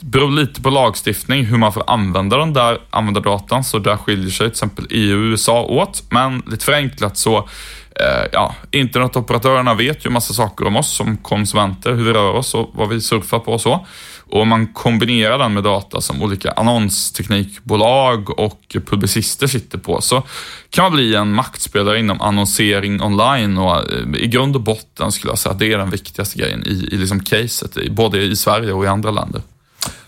[0.00, 4.30] Det beror lite på lagstiftning hur man får använda den där användardatan, så där skiljer
[4.30, 6.02] sig till exempel EU och USA åt.
[6.10, 11.92] Men lite förenklat så, eh, ja, internetoperatörerna vet ju massa saker om oss som konsumenter,
[11.92, 13.86] hur vi rör oss och vad vi surfar på och så.
[14.30, 20.22] Och om man kombinerar den med data som olika annonsteknikbolag och publicister sitter på så
[20.70, 25.30] kan man bli en maktspelare inom annonsering online och eh, i grund och botten skulle
[25.30, 28.72] jag säga att det är den viktigaste grejen i, i liksom caset, både i Sverige
[28.72, 29.42] och i andra länder.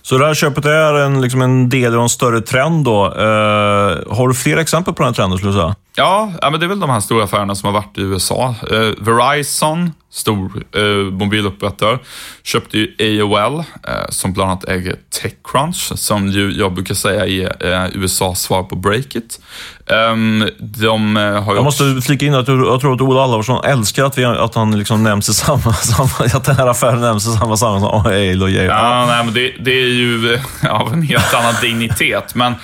[0.03, 3.07] Så det här köpet är en, liksom en del av en större trend då.
[3.07, 5.75] Eh, har du fler exempel på den här trenden skulle du säga?
[5.97, 8.55] Ja, men det är väl de här stora affärerna som har varit i USA.
[8.71, 11.99] Eh, Verizon, stor eh, mobiloperatör,
[12.43, 13.65] köpte ju AOL, eh,
[14.09, 18.77] som bland annat äger Techcrunch, som ju jag brukar säga är eh, USAs svar på
[18.77, 19.41] Breakit.
[19.87, 24.05] Um, de eh, har jag måste flika in att jag tror att Ola Allvarsson älskar
[24.05, 27.33] att, vi, att han liksom nämns i samma, samma, att den här affären nämns i
[27.33, 28.55] samma sammanhang som AOL och AOL.
[28.55, 32.35] Ja, nej, men det, det är ju av en helt annan dignitet.
[32.35, 32.55] Men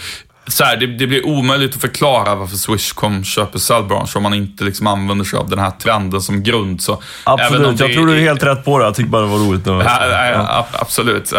[0.49, 4.65] så här, det, det, blir omöjligt att förklara varför Swishcom köper Cellbranch om man inte
[4.65, 6.83] liksom använder sig av den här trenden som grund.
[6.83, 8.85] Så absolut, jag tror du är helt rätt på det.
[8.85, 9.67] Jag tycker bara det var roligt.
[9.67, 9.73] Nu.
[9.73, 11.33] Ja, ja, absolut,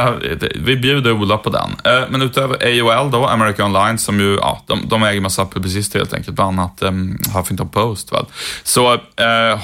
[0.56, 1.94] vi bjuder Ola på den.
[1.94, 6.00] Eh, men utöver AOL då, American Online, som ju, ja, de, de äger massa publicister
[6.00, 8.14] helt enkelt, bland annat um, Huffington Post.
[8.14, 8.26] Väl.
[8.64, 9.00] Så uh,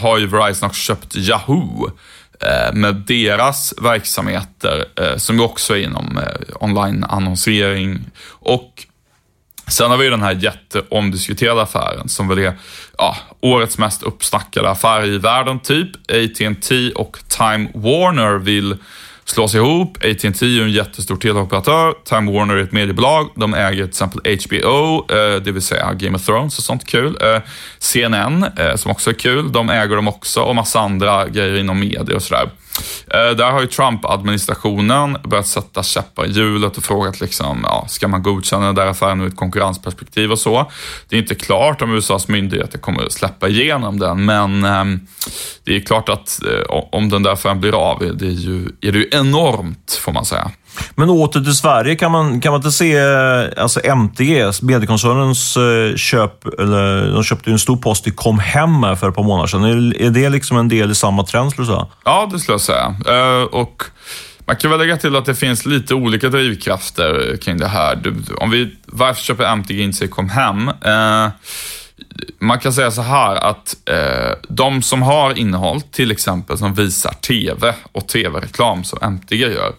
[0.02, 1.92] har ju Verizon också köpt Yahoo
[2.74, 4.86] med deras verksamheter,
[5.18, 6.20] som också är inom
[6.60, 8.00] online-annonsering.
[8.30, 8.86] Och
[9.68, 12.54] Sen har vi den här jätteomdiskuterade affären som väl är
[12.98, 15.90] ja, årets mest uppsnackade affär i världen, typ.
[15.96, 18.78] AT&T och Time Warner vill
[19.26, 19.98] slås ihop.
[19.98, 21.94] AT&T är en jättestor teleoperatör.
[22.04, 23.30] Time Warner är ett mediebolag.
[23.36, 27.18] De äger till exempel HBO, eh, det vill säga Game of Thrones och sånt kul.
[27.22, 27.42] Eh,
[27.80, 31.80] CNN, eh, som också är kul, de äger de också och massa andra grejer inom
[31.80, 32.50] media och sådär.
[33.14, 38.08] Eh, där har ju Trump-administrationen börjat sätta käppar i hjulet och frågat liksom, ja, ska
[38.08, 40.72] man godkänna den där affären ur ett konkurrensperspektiv och så.
[41.10, 45.00] Det är inte klart om USAs myndigheter kommer att släppa igenom den, men ehm,
[45.64, 48.92] det är klart att eh, om den där affären blir av, det är, ju, är
[48.92, 50.52] det ju enormt, får man säga.
[50.96, 55.96] Men åter till Sverige, kan man, kan man inte se eh, alltså MTG, mediekoncernens eh,
[55.96, 59.64] köp, eller de köpte ju en stor post i Comhem för ett par månader sedan.
[59.64, 61.88] Är, är det liksom en del i samma trend skulle du säga?
[62.06, 62.96] Ja, det skulle jag säga.
[63.08, 63.84] Eh, och
[64.48, 68.14] man kan väl lägga till att det finns lite olika drivkrafter kring det här.
[68.38, 70.68] Om vi, varför köper MTG in sig Comhem?
[70.68, 71.30] Uh,
[72.40, 77.14] man kan säga så här att eh, de som har innehåll, till exempel som visar
[77.14, 79.74] TV och TV-reklam som MTG gör,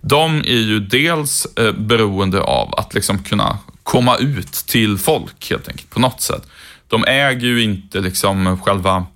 [0.00, 5.68] de är ju dels eh, beroende av att liksom kunna komma ut till folk helt
[5.68, 6.42] enkelt på något sätt.
[6.88, 9.06] De äger ju inte liksom själva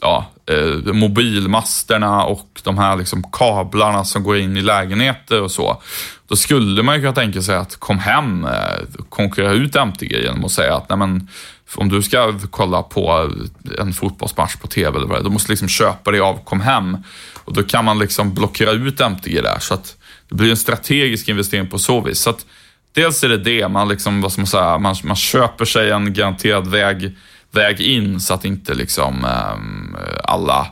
[0.00, 5.82] ja, eh, mobilmasterna och de här liksom kablarna som går in i lägenheter och så.
[6.28, 10.44] Då skulle man ju kunna tänka sig att kom hem, eh, konkurrera ut MTG genom
[10.44, 11.28] att säga att nej men,
[11.76, 13.30] om du ska kolla på
[13.78, 16.44] en fotbollsmatch på TV eller vad det är, då måste du liksom köpa dig av
[16.44, 16.96] kom hem.
[17.44, 19.58] Och då kan man liksom blockera ut MTG där.
[19.58, 19.96] Så att
[20.28, 22.18] det blir en strategisk investering på så vis.
[22.18, 22.46] Så att
[22.92, 26.12] dels är det det, man, liksom, vad ska man, säga, man, man köper sig en
[26.12, 27.16] garanterad väg,
[27.50, 30.66] väg in så att inte liksom, um, alla,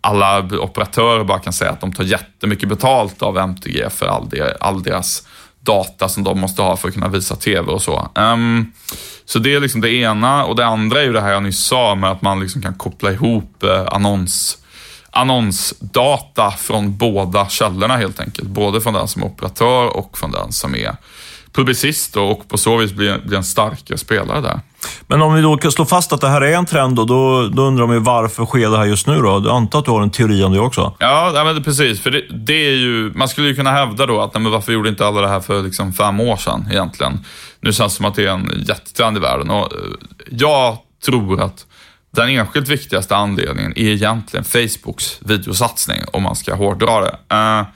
[0.00, 4.52] alla operatörer bara kan säga att de tar jättemycket betalt av MTG för all, de,
[4.60, 5.26] all deras
[5.64, 8.10] data som de måste ha för att kunna visa TV och så.
[8.14, 8.72] Um,
[9.24, 11.64] så det är liksom det ena och det andra är ju det här jag nyss
[11.64, 14.58] sa med att man liksom kan koppla ihop eh, annons,
[15.10, 18.48] annonsdata från båda källorna helt enkelt.
[18.48, 20.96] Både från den som är operatör och från den som är
[21.52, 24.60] publicist och på så vis blir, blir en starkare spelare där.
[25.06, 27.48] Men om vi då kan slå fast att det här är en trend, då, då,
[27.48, 29.22] då undrar man ju varför sker det här just nu?
[29.22, 29.42] Då?
[29.44, 30.94] Jag antar att du har en teori om det också?
[30.98, 32.00] Ja, men precis.
[32.00, 34.72] För det, det, är ju, man skulle ju kunna hävda då att nej, men varför
[34.72, 37.24] gjorde inte alla det här för liksom fem år sedan egentligen?
[37.60, 39.78] Nu känns det som att det är en jättetrend i världen och eh,
[40.30, 41.66] jag tror att
[42.14, 47.16] den enskilt viktigaste anledningen är egentligen Facebooks videosatsning, om man ska hårdra det.
[47.34, 47.66] Uh,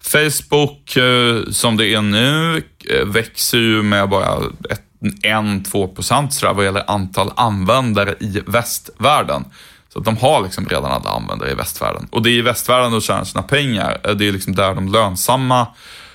[0.00, 4.36] Facebook, uh, som det är nu, uh, växer ju med bara
[4.70, 9.44] ett 1-2 procent vad gäller antal användare i västvärlden.
[9.92, 12.06] Så att de har liksom redan alla användare i västvärlden.
[12.10, 14.00] Och det är i västvärlden de tjänar sina pengar.
[14.04, 15.66] Eh, det är liksom där de lönsamma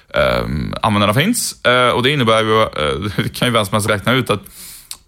[0.10, 0.46] eh,
[0.82, 1.65] användarna finns.
[1.65, 4.41] Eh, och det innebär ju, eh, det kan ju vem som helst räkna ut att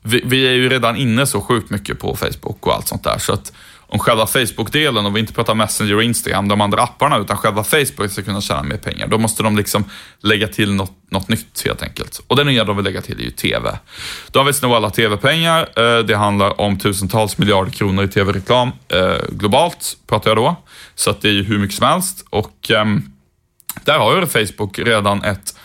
[0.01, 3.17] vi, vi, är ju redan inne så sjukt mycket på Facebook och allt sånt där.
[3.17, 3.51] Så att
[3.95, 7.63] om själva Facebook-delen, om vi inte pratar Messenger och Instagram, de andra apparna, utan själva
[7.63, 9.83] Facebook ska kunna tjäna mer pengar, då måste de liksom
[10.19, 12.21] lägga till något, något nytt helt enkelt.
[12.27, 13.77] Och det nya de vill lägga till är ju TV.
[14.31, 15.69] De vill sno alla TV-pengar.
[15.75, 20.55] Eh, det handlar om tusentals miljarder kronor i TV-reklam eh, globalt, pratar jag då.
[20.95, 22.25] Så att det är ju hur mycket som helst.
[22.29, 23.03] Och ehm,
[23.83, 25.55] där har ju Facebook redan ett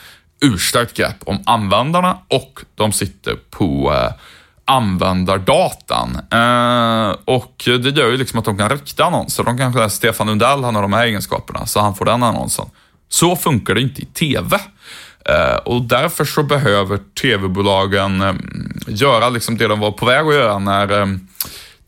[0.41, 4.13] urstarkt grepp om användarna och de sitter på eh,
[4.71, 6.17] användardatan.
[6.31, 9.45] Eh, och det gör ju liksom att de kan rikta annonser.
[9.45, 12.67] De kanske Stefan Lundell, han har de här egenskaperna, så han får den annonsen.
[13.09, 14.59] Så funkar det inte i TV.
[15.29, 18.35] Eh, och därför så behöver TV-bolagen eh,
[18.87, 21.07] göra liksom det de var på väg att göra när eh,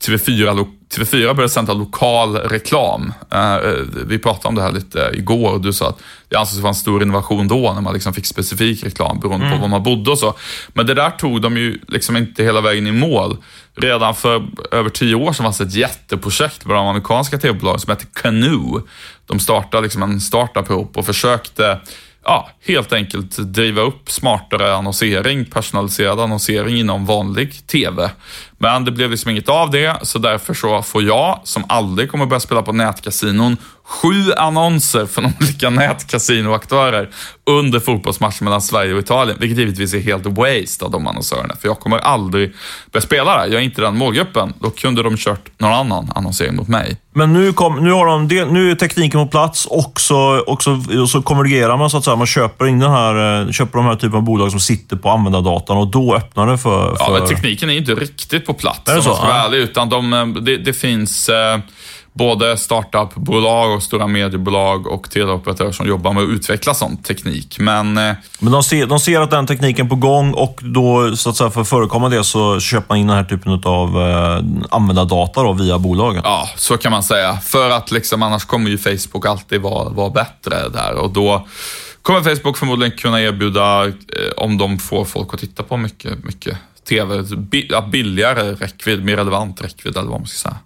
[0.07, 3.13] TV4, TV4 började sända lokal reklam.
[3.33, 3.69] Uh,
[4.05, 6.75] vi pratade om det här lite igår och du sa att det ansågs vara en
[6.75, 9.57] stor innovation då när man liksom fick specifik reklam beroende mm.
[9.57, 10.33] på var man bodde och så.
[10.73, 13.37] Men det där tog de ju liksom inte hela vägen i mål.
[13.75, 17.89] Redan för över tio år sedan fanns det ett jätteprojekt med de amerikanska tv-bolagen som
[17.89, 18.81] hette Canoe.
[19.25, 21.79] De startade liksom en startup ihop och försökte
[22.23, 28.09] ja, helt enkelt driva upp smartare annonsering, personaliserad annonsering inom vanlig TV.
[28.57, 32.25] Men det blev liksom inget av det, så därför så får jag, som aldrig kommer
[32.25, 37.09] börja spela på nätkasinon, sju annonser från olika nätkasinoaktörer
[37.45, 41.67] under fotbollsmatchen mellan Sverige och Italien, vilket givetvis är helt waste av de annonsörerna, för
[41.67, 42.53] jag kommer aldrig
[42.91, 43.45] börja spela där.
[43.45, 44.53] Jag är inte den målgruppen.
[44.59, 46.97] Då kunde de kört någon annan annonsering mot mig.
[47.15, 50.63] Men nu, kom, nu, har de del, nu är tekniken på plats och så, och
[50.63, 52.15] så, och så konvergerar man så att säga.
[52.15, 55.09] Man köper in den här, eh, köper de här typen av bolag som sitter på
[55.09, 56.95] användardatan och då öppnar det för...
[56.95, 57.19] för...
[57.19, 60.25] Ja, tekniken är inte riktigt på plats om man ska vara ärlig, utan de, eh,
[60.25, 61.59] det, det finns eh,
[62.13, 67.59] både startupbolag och stora mediebolag och teleoperatörer som jobbar med att utveckla sån teknik.
[67.59, 71.15] Men, eh, Men de, ser, de ser att den tekniken är på gång och då,
[71.15, 74.01] så att säga, för att förekomma det så köper man in den här typen av
[74.01, 76.21] eh, användardata då, via bolagen.
[76.25, 77.37] Ja, så kan man säga.
[77.37, 81.47] För att liksom, annars kommer ju Facebook alltid vara, vara bättre där och då
[82.01, 83.91] kommer Facebook förmodligen kunna erbjuda, eh,
[84.37, 86.57] om de får folk att titta på mycket, mycket
[86.89, 87.23] TV,
[87.91, 90.57] billigare räckvidd, mer relevant räckvidd eller vad man ska säga.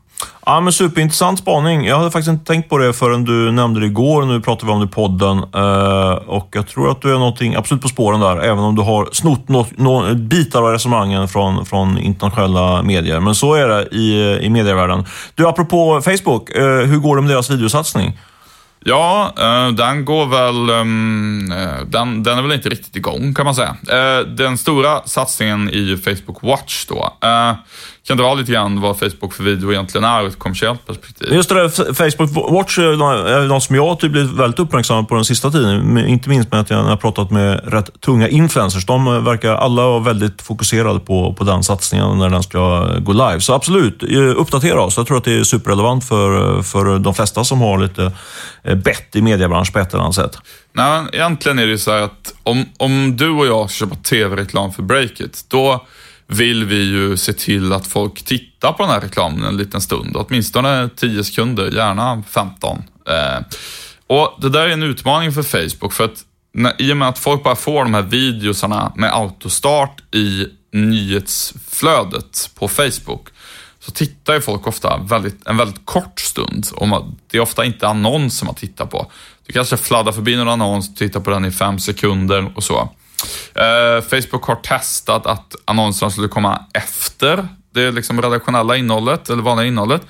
[0.45, 1.85] Ja, men superintressant spaning.
[1.85, 4.25] Jag hade faktiskt inte tänkt på det förrän du nämnde det igår.
[4.25, 5.37] Nu pratar vi om det i podden.
[5.37, 8.81] Uh, och jag tror att du är någonting absolut på spåren där, även om du
[8.81, 13.19] har snott no, no, bitar av resonemangen från, från internationella medier.
[13.19, 15.05] Men så är det i, i medievärlden.
[15.35, 18.19] Du, apropå Facebook, uh, hur går det med deras videosatsning?
[18.79, 20.69] Ja, eh, den går väl...
[20.69, 21.53] Ehm,
[21.85, 23.75] den, den är väl inte riktigt igång kan man säga.
[24.27, 27.17] Den stora satsningen i Facebook Watch då.
[28.07, 31.33] Kan dra lite grann vad Facebook för video egentligen är ur ett kommersiellt perspektiv.
[31.33, 35.25] Just det där, Facebook Watch är något som jag typ blivit väldigt uppmärksammad på den
[35.25, 35.97] sista tiden.
[35.97, 38.85] Inte minst med att jag har pratat med rätt tunga influencers.
[38.85, 43.39] De verkar alla vara väldigt fokuserade på, på den satsningen när den ska gå live.
[43.39, 44.03] Så absolut,
[44.35, 44.97] uppdatera oss.
[44.97, 48.11] Jag tror att det är superrelevant för, för de flesta som har lite
[48.63, 50.37] eh, bett i mediebranschen på ett eller annat sätt.
[50.73, 54.73] Nej, egentligen är det så här att om, om du och jag ska köpa tv-reklam
[54.73, 55.85] för Breakit, då
[56.27, 60.15] vill vi ju se till att folk tittar på den här reklamen en liten stund.
[60.15, 62.83] Åtminstone 10 sekunder, gärna 15.
[63.09, 63.45] Eh,
[64.07, 67.19] och Det där är en utmaning för Facebook, för att när, i och med att
[67.19, 73.27] folk bara får de här videosarna med autostart i nyhetsflödet på Facebook,
[73.79, 76.67] så tittar ju folk ofta väldigt, en väldigt kort stund.
[76.75, 79.11] Och man, det är ofta inte annonser man tittar på.
[79.45, 82.89] Du kanske fladdrar förbi någon annons, tittar på den i fem sekunder och så.
[83.55, 89.67] Eh, Facebook har testat att annonserna skulle komma efter det liksom redaktionella innehållet, eller vanliga
[89.67, 90.01] innehållet.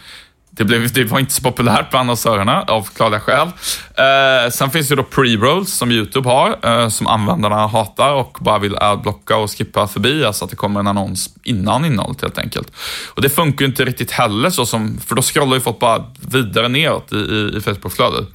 [0.50, 3.48] Det, blev, det var inte så populärt bland annonsörerna av förklarliga skäl.
[3.48, 8.60] Eh, sen finns det då pre-rolls som YouTube har, eh, som användarna hatar och bara
[8.60, 12.72] vill adblocka och skippa förbi, alltså att det kommer en annons innan innehållet helt enkelt.
[13.14, 16.04] Och det funkar ju inte riktigt heller så som, för då scrollar ju folk bara
[16.20, 18.28] vidare neråt i, i, i Facebook-flödet.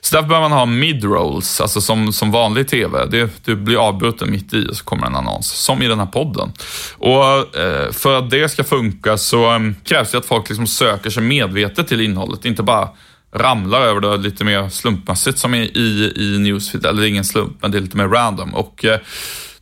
[0.00, 3.06] Så därför behöver man ha mid-rolls, alltså som, som vanlig TV.
[3.06, 6.06] Det, du blir avbruten mitt i och så kommer en annons, som i den här
[6.06, 6.52] podden.
[6.98, 11.10] Och eh, För att det ska funka så eh, krävs det att folk liksom söker
[11.10, 12.88] sig medvetet till innehållet, inte bara
[13.34, 17.70] ramlar över det lite mer slumpmässigt som i, i, i Newsfeed, eller ingen slump, men
[17.70, 18.54] det är lite mer random.
[18.54, 18.98] Och eh,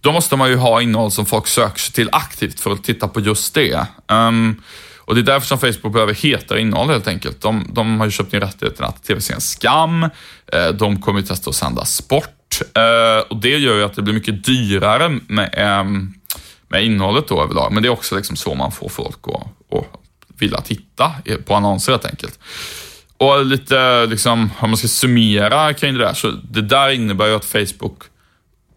[0.01, 3.09] Då måste man ju ha innehåll som folk söker sig till aktivt för att titta
[3.09, 3.87] på just det.
[4.09, 4.63] Um,
[5.11, 7.41] och det är därför som Facebook behöver hetare innehåll helt enkelt.
[7.41, 10.03] De, de har ju köpt in rättigheterna till tv-serien Skam.
[10.53, 12.61] Eh, de kommer ju testa att sända sport.
[12.75, 16.15] Eh, och det gör ju att det blir mycket dyrare med, ehm,
[16.69, 17.73] med innehållet då överlag.
[17.73, 20.01] Men det är också liksom så man får folk att, att
[20.39, 21.13] vilja titta
[21.47, 22.39] på annonser helt enkelt.
[23.17, 27.35] Och lite, liksom, om man ska summera kring det där, så det där innebär ju
[27.35, 28.03] att Facebook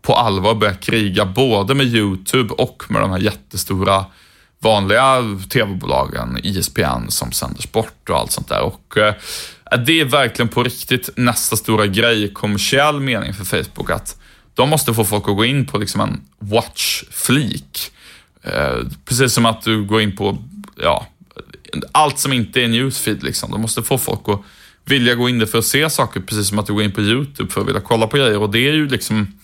[0.02, 4.06] på allvar börjar kriga både med YouTube och med de här jättestora
[4.63, 8.62] vanliga tv-bolagen, ISPN som sänder sport och allt sånt där.
[8.62, 9.13] Och eh,
[9.86, 14.17] det är verkligen på riktigt nästa stora grej i kommersiell mening för Facebook, att
[14.54, 17.91] de måste få folk att gå in på liksom en watch-flik.
[18.43, 20.38] Eh, precis som att du går in på,
[20.82, 21.08] ja,
[21.91, 23.52] allt som inte är newsfeed liksom.
[23.52, 24.41] De måste få folk att
[24.86, 27.02] vilja gå in där för att se saker, precis som att du går in på
[27.02, 28.38] YouTube för att vilja kolla på grejer.
[28.38, 29.39] Och det är ju liksom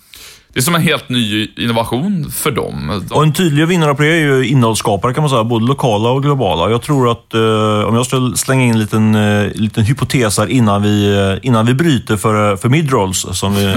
[0.53, 3.03] det är som en helt ny innovation för dem.
[3.11, 6.23] Och en tydlig vinnare på det är ju innehållsskapare kan man säga, både lokala och
[6.23, 6.71] globala.
[6.71, 10.47] Jag tror att, eh, om jag ska slänga in en liten, eh, liten hypotes här
[10.47, 13.63] innan vi, eh, innan vi bryter för, för midrolls, som vi,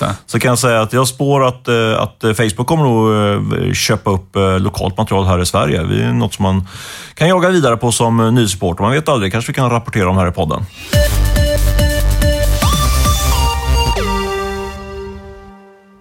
[0.00, 3.72] Ja, så kan jag säga att jag spår att, eh, att Facebook kommer nog eh,
[3.72, 5.82] köpa upp eh, lokalt material här i Sverige.
[5.82, 6.68] Det är något som man
[7.14, 8.78] kan jaga vidare på som eh, nysupport.
[8.78, 10.62] Man vet aldrig, kanske vi kan rapportera om här i podden.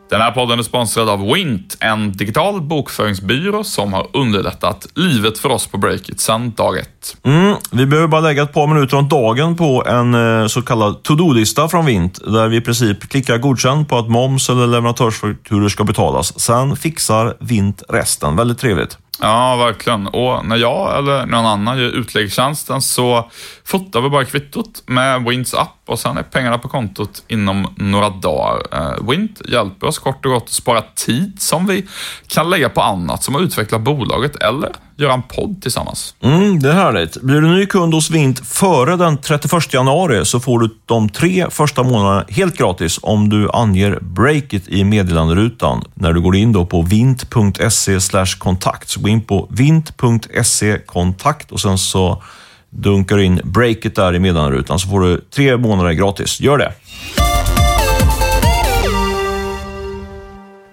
[0.09, 5.49] Den här podden är sponsrad av Wint, en digital bokföringsbyrå som har underlättat livet för
[5.49, 7.17] oss på Breakit sedan dag ett.
[7.23, 11.03] Mm, vi behöver bara lägga ett par minuter om dagen på en eh, så kallad
[11.03, 15.83] to-do-lista från Wint där vi i princip klickar godkänd på att moms eller leverantörsfakturor ska
[15.83, 16.39] betalas.
[16.39, 18.35] Sen fixar Wint resten.
[18.35, 18.97] Väldigt trevligt.
[19.21, 20.07] Ja, verkligen.
[20.07, 23.31] Och när jag eller någon annan gör utläggstjänsten så
[23.65, 28.09] fotar vi bara kvittot med Wints app och sen är pengarna på kontot inom några
[28.09, 28.63] dagar.
[28.71, 31.87] Eh, Wint hjälper oss kort och gott att spara tid som vi
[32.27, 36.15] kan lägga på annat, som att utveckla bolaget eller göra en podd tillsammans.
[36.21, 37.21] Mm, det är härligt.
[37.21, 41.45] Blir du ny kund hos Vint före den 31 januari så får du de tre
[41.49, 46.65] första månaderna helt gratis om du anger breaket i meddelanderutan när du går in då
[46.65, 47.99] på vint.se
[48.39, 48.97] kontakt.
[49.07, 52.23] Gå in på vint.se kontakt och sen så
[52.69, 56.39] dunkar du in breaket där i meddelanderutan så får du tre månader gratis.
[56.39, 56.73] Gör det!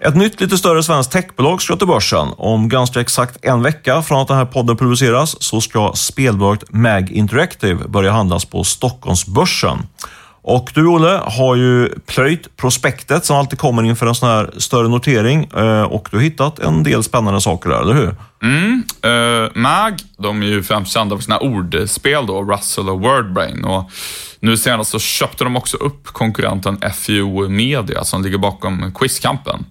[0.09, 2.29] Ett nytt lite större svenskt techbolag ska till börsen.
[2.37, 7.11] Om ganska exakt en vecka från att den här podden publiceras så ska spelbolaget MAG
[7.11, 9.79] Interactive börja handlas på Stockholmsbörsen.
[10.47, 14.89] Och du Olle har ju plöjt prospektet som alltid kommer inför en sån här större
[14.89, 18.15] notering eh, och du har hittat en del spännande saker där, eller hur?
[18.43, 18.85] Mm.
[19.07, 23.65] Uh, MAG, de är ju främst kända för sina ordspel då, Russell och Wordbrain.
[23.65, 23.91] Och
[24.41, 29.65] nu senast så köpte de också upp konkurrenten FU Media som ligger bakom Quizkampen.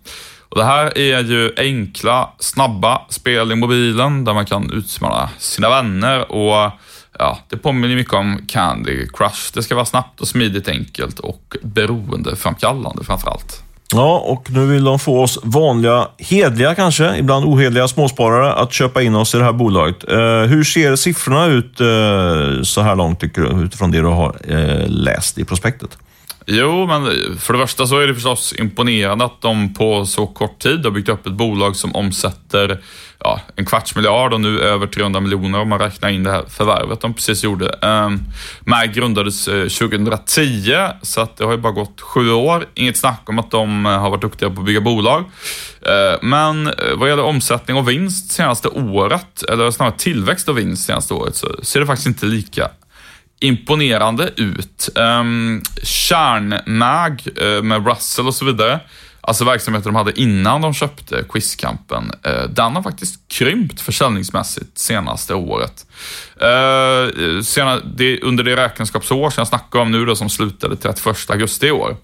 [0.50, 5.70] Och det här är ju enkla, snabba spel i mobilen där man kan utmana sina
[5.70, 6.72] vänner och
[7.20, 9.52] ja, det påminner mycket om Candy Crush.
[9.54, 13.64] Det ska vara snabbt och smidigt enkelt och beroendeframkallande framför allt.
[13.94, 19.02] Ja, och nu vill de få oss vanliga, hedliga kanske, ibland ohederliga småsparare att köpa
[19.02, 20.12] in oss i det här bolaget.
[20.12, 24.36] Eh, hur ser siffrorna ut eh, så här långt, tycker du, utifrån det du har
[24.48, 25.98] eh, läst i prospektet?
[26.46, 27.06] Jo, men
[27.40, 30.92] för det första så är det förstås imponerande att de på så kort tid har
[30.92, 32.82] byggt upp ett bolag som omsätter
[33.24, 36.44] ja, en kvarts miljard och nu över 300 miljoner om man räknar in det här
[36.48, 37.70] förvärvet de precis gjorde.
[37.82, 38.24] Ehm, um,
[38.66, 42.66] MAG grundades eh, 2010, så att det har ju bara gått sju år.
[42.74, 45.24] Inget snack om att de eh, har varit duktiga på att bygga bolag.
[45.86, 50.86] Ehm, men eh, vad gäller omsättning och vinst senaste året, eller snarare tillväxt och vinst
[50.86, 52.70] senaste året, så ser det faktiskt inte lika
[53.44, 54.90] imponerande ut.
[54.96, 58.80] Um, Kärnmag uh, med Russell och så vidare,
[59.22, 65.34] alltså verksamheten de hade innan de köpte Quizkampen, uh, den har faktiskt krympt försäljningsmässigt senaste
[65.34, 65.86] året.
[66.42, 71.30] Uh, sena, det, under det räkenskapsår som jag snackar om nu då, som slutade 31
[71.30, 71.98] augusti i år,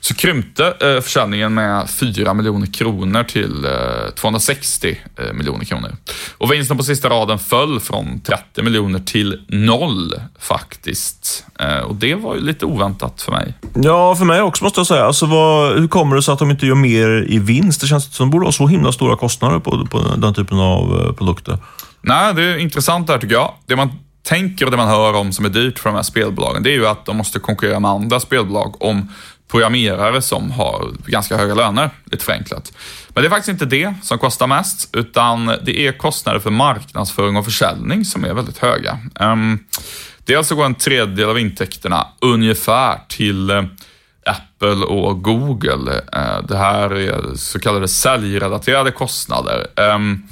[0.00, 3.66] så krympte eh, försäljningen med 4 miljoner kronor till
[4.14, 4.98] 260
[5.32, 5.96] miljoner kronor.
[6.38, 11.46] Och vinsten på sista raden föll från 30 miljoner till noll faktiskt.
[11.60, 13.54] Eh, och det var ju lite oväntat för mig.
[13.74, 15.04] Ja, för mig också måste jag säga.
[15.04, 17.80] Alltså, vad, hur kommer det sig att de inte gör mer i vinst?
[17.80, 20.58] Det känns som att de borde ha så himla stora kostnader på, på den typen
[20.58, 21.58] av eh, produkter.
[22.02, 23.54] Nej, det är intressant där tycker jag.
[23.66, 23.90] Det man
[24.22, 26.74] tänker och det man hör om som är dyrt för de här spelbolagen, det är
[26.74, 29.08] ju att de måste konkurrera med andra spelbolag om
[29.48, 32.72] programmerare som har ganska höga löner, lite förenklat.
[33.08, 37.36] Men det är faktiskt inte det som kostar mest, utan det är kostnader för marknadsföring
[37.36, 38.98] och försäljning som är väldigt höga.
[39.20, 39.58] Ehm,
[40.28, 43.64] Dels så alltså går en tredjedel av intäkterna ungefär till eh,
[44.26, 46.02] Apple och Google.
[46.12, 49.66] Eh, det här är så kallade säljrelaterade kostnader.
[49.76, 50.22] Ehm,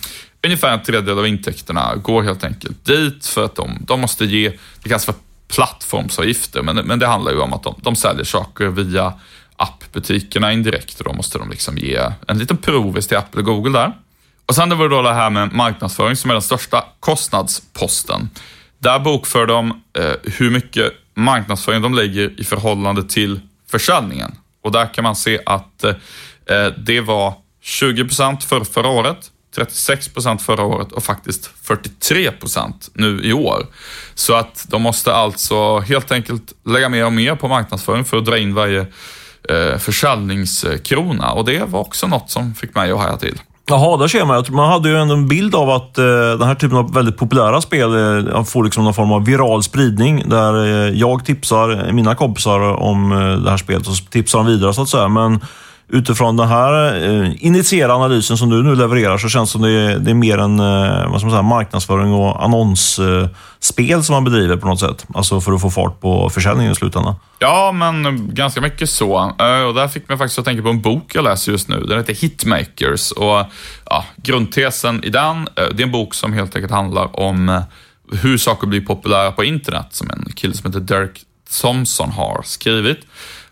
[0.44, 4.52] ungefär en tredjedel av intäkterna går helt enkelt dit för att de, de måste ge,
[4.82, 5.14] det kallas för
[5.48, 9.12] plattformsavgifter, men, men det handlar ju om att de, de säljer saker via
[9.56, 13.78] appbutikerna indirekt och då måste de liksom ge en liten provis till Apple och Google
[13.78, 13.92] där.
[14.46, 18.30] Och sen det var då det här med marknadsföring som är den största kostnadsposten.
[18.78, 24.34] Där bokför de eh, hur mycket marknadsföring de lägger i förhållande till försäljningen.
[24.62, 28.08] Och där kan man se att eh, det var 20
[28.48, 33.66] för förra året 36 procent förra året och faktiskt 43 procent nu i år.
[34.14, 38.24] Så att de måste alltså helt enkelt lägga mer och mer på marknadsföring för att
[38.24, 38.86] dra in varje
[39.48, 43.40] eh, försäljningskrona och det var också något som fick mig att haja till.
[43.68, 44.44] Jaha, där ser man.
[44.50, 46.04] Man hade ju ändå en bild av att eh,
[46.38, 47.94] den här typen av väldigt populära spel
[48.28, 50.28] eh, får liksom någon form av viral spridning.
[50.28, 54.74] Där eh, jag tipsar mina kompisar om eh, det här spelet och tipsar dem vidare
[54.74, 55.08] så att säga.
[55.08, 55.40] Men
[55.88, 59.70] utifrån den här eh, initierade analysen som du nu levererar så känns det som det
[59.70, 64.24] är, det är mer en eh, vad ska man säga, marknadsföring och annonsspel som man
[64.24, 65.06] bedriver på något sätt.
[65.14, 67.14] Alltså för att få fart på försäljningen i slutändan.
[67.38, 69.18] Ja, men ganska mycket så.
[69.18, 71.80] Eh, och där fick mig faktiskt att tänka på en bok jag läser just nu.
[71.80, 73.10] Den heter Hitmakers.
[73.10, 73.44] Och
[73.84, 77.62] ja, Grundtesen i den, eh, det är en bok som helt enkelt handlar om eh,
[78.12, 81.24] hur saker blir populära på internet, som en kille som heter Derek
[81.60, 82.98] Thompson har skrivit.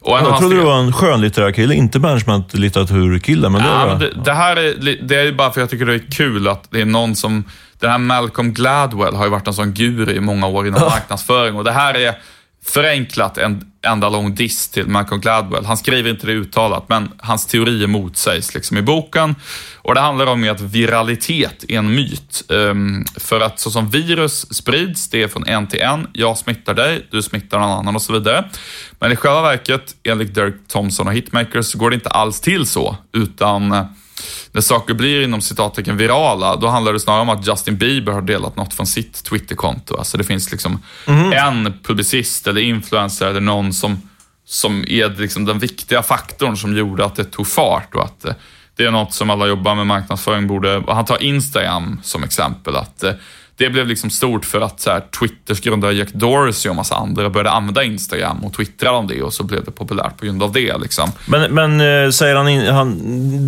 [0.05, 3.49] Och jag trodde du var en skönlitterär kille, inte managementlitteraturkille.
[3.49, 5.95] Men, ja, men det, det, här är, det är bara för att jag tycker det
[5.95, 7.45] är kul att det är någon som...
[7.79, 11.57] Den här Malcolm Gladwell har ju varit en sån guru i många år inom marknadsföring
[11.57, 12.15] och det här är
[12.65, 15.65] förenklat en enda lång diss till Malcolm Gladwell.
[15.65, 19.35] Han skriver inte det uttalat, men hans teorier motsägs liksom i boken.
[19.77, 22.45] Och Det handlar om att viralitet är en myt.
[22.49, 26.07] Um, för att så som virus sprids, det är från en till en.
[26.13, 28.51] Jag smittar dig, du smittar någon annan och så vidare.
[28.99, 32.67] Men i själva verket, enligt Dirk Thompson och Hitmakers, så går det inte alls till
[32.67, 33.87] så, utan
[34.55, 38.23] när saker blir inom citattecken virala, då handlar det snarare om att Justin Bieber har
[38.23, 39.97] delat något från sitt Twitterkonto.
[39.97, 41.33] Alltså det finns liksom mm.
[41.33, 44.03] en publicist eller influencer eller någon som,
[44.45, 48.35] som är liksom den viktiga faktorn som gjorde att det tog fart och att eh,
[48.77, 53.03] det är något som alla jobbar med marknadsföring borde, han tar Instagram som exempel, att
[53.03, 53.13] eh,
[53.57, 57.31] det blev liksom stort för att så här, Twitters grundare Jack Dorsey och massa andra
[57.31, 60.53] började använda Instagram och twittra om det och så blev det populärt på grund av
[60.53, 60.79] det.
[60.79, 61.13] Liksom.
[61.27, 62.99] Men, men eh, säger han, han,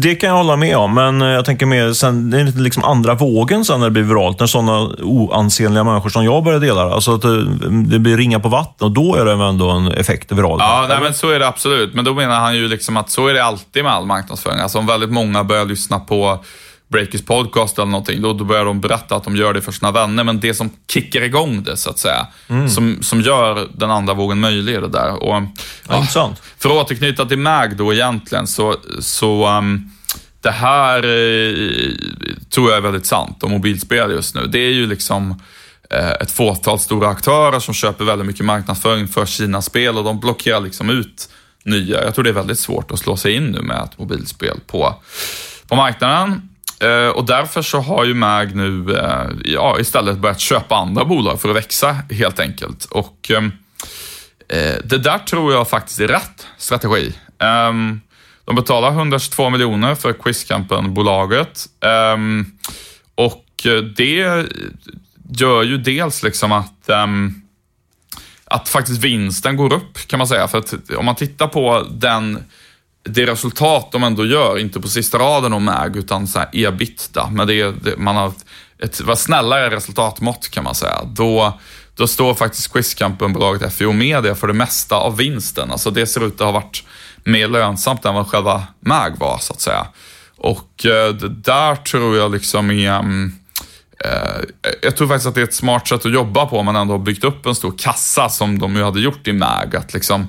[0.01, 2.59] det kan jag hålla med om, men eh, jag tänker mer, sen, det är lite
[2.59, 6.61] liksom andra vågen sen när det blir viralt, när sådana oansenliga människor som jag börjar
[6.61, 9.93] dela Alltså att det, det blir ringa på vatten och då är det ändå en
[9.93, 10.63] effekt viralt.
[10.63, 11.95] Ja, nej, men så är det absolut.
[11.95, 14.61] Men då menar han ju liksom att så är det alltid med all marknadsföring.
[14.61, 16.45] Alltså om väldigt många börjar lyssna på
[16.89, 19.93] Breakers podcast eller någonting, då, då börjar de berätta att de gör det för sina
[19.93, 20.25] vänner.
[20.25, 22.69] Men det som kickar igång det, så att säga, mm.
[22.69, 25.23] som, som gör den andra vågen möjlig är det där.
[25.23, 25.43] Och,
[25.89, 29.91] ja, ja, för att återknyta till MAG då egentligen, så, så um,
[30.41, 31.93] det här eh,
[32.51, 34.47] tror jag är väldigt sant om mobilspel just nu.
[34.47, 35.41] Det är ju liksom
[35.91, 40.21] eh, ett fåtal stora aktörer som köper väldigt mycket marknadsföring för sina spel och de
[40.21, 41.29] blockerar liksom ut
[41.65, 42.05] nya.
[42.05, 44.95] Jag tror det är väldigt svårt att slå sig in nu med ett mobilspel på,
[45.69, 46.49] på marknaden.
[46.81, 51.41] Eh, och därför så har ju MAG nu eh, ja, istället börjat köpa andra bolag
[51.41, 52.85] för att växa helt enkelt.
[52.85, 53.53] Och ehm,
[54.49, 57.15] eh, det där tror jag faktiskt är rätt strategi.
[57.39, 58.01] Ehm,
[58.45, 61.67] de betalar 122 miljoner för Quizkampen-bolaget.
[61.81, 62.47] Ehm,
[63.15, 64.47] och eh, det
[65.39, 66.73] gör ju dels liksom att
[68.49, 70.49] att faktiskt vinsten går upp kan man säga.
[70.49, 72.45] För att om man tittar på den
[73.07, 77.29] det resultat de ändå gör, inte på sista raden om MAG, utan så här ebitda,
[77.31, 78.33] men det, det, man har
[78.79, 81.01] ett vad snällare resultatmått kan man säga.
[81.05, 81.59] Då,
[81.95, 85.71] då står faktiskt Quizkampen-bolaget FIO Media för det mesta av vinsten.
[85.73, 86.85] Alltså det ser ut att ha varit
[87.25, 89.87] mer lönsamt än vad själva MAG var, så att säga.
[90.37, 92.99] Och eh, det där tror jag liksom är...
[92.99, 93.33] Mm,
[94.05, 96.77] eh, jag tror faktiskt att det är ett smart sätt att jobba på om man
[96.77, 99.77] ändå har byggt upp en stor kassa som de ju hade gjort i MAG.
[99.77, 100.29] Att liksom,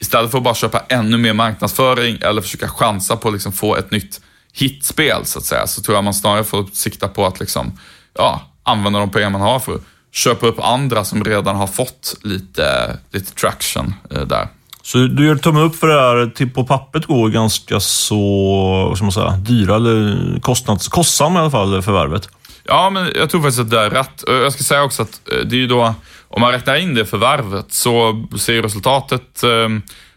[0.00, 3.76] istället för att bara köpa ännu mer marknadsföring eller försöka chansa på att liksom få
[3.76, 4.20] ett nytt
[4.52, 7.78] hitspel så att säga, så tror jag man snarare får sikta på att liksom,
[8.14, 9.80] ja, använda de pengar man har för att
[10.12, 14.48] köpa upp andra som redan har fått lite, lite traction eh, där.
[14.82, 19.04] Så du gör tumme upp för det här, till på pappret går ganska så, ska
[19.04, 22.28] man säga, dyra eller kostnads, kostsamma i alla fall förvärvet?
[22.64, 24.24] Ja, men jag tror faktiskt att det är rätt.
[24.26, 25.94] Jag ska säga också att eh, det är ju då
[26.28, 29.68] om man räknar in det förvärvet så ser resultatet, eh,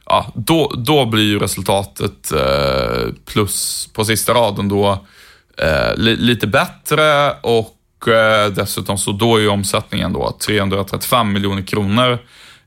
[0.05, 5.05] ja, då, då blir ju resultatet eh, plus på sista raden då
[5.57, 7.77] eh, lite bättre och
[8.55, 12.19] dessutom så då är ju omsättningen då 335 miljoner kronor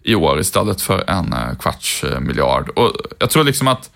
[0.03, 2.68] i år istället för en kvarts miljard.
[2.68, 3.90] Och jag tror liksom att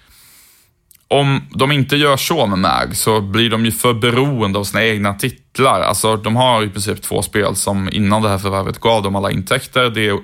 [1.08, 4.84] om de inte gör så med MAG så blir de ju för beroende av sina
[4.84, 5.80] egna titlar.
[5.80, 9.30] Alltså de har i princip två spel som innan det här förvärvet gav dem alla
[9.30, 9.90] intäkter.
[9.90, 10.18] Det är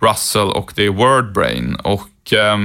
[0.00, 1.74] Russell och det är Wordbrain.
[1.74, 2.58] Och eh,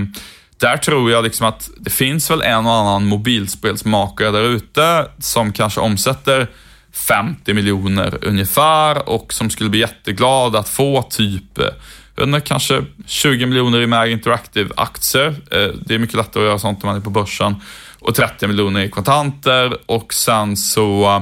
[0.60, 5.54] där tror jag liksom att det finns väl en och annan mobilspelsmakare där ute som
[5.54, 6.48] kanske omsätter
[6.94, 11.66] 50 miljoner ungefär och som skulle bli jätteglad att få typ eh,
[12.20, 15.28] under kanske 20 miljoner i Mag Interactive-aktier.
[15.28, 17.56] Eh, det är mycket lättare att göra sånt när man är på börsen.
[18.00, 21.22] Och 30 miljoner i kontanter och sen så eh,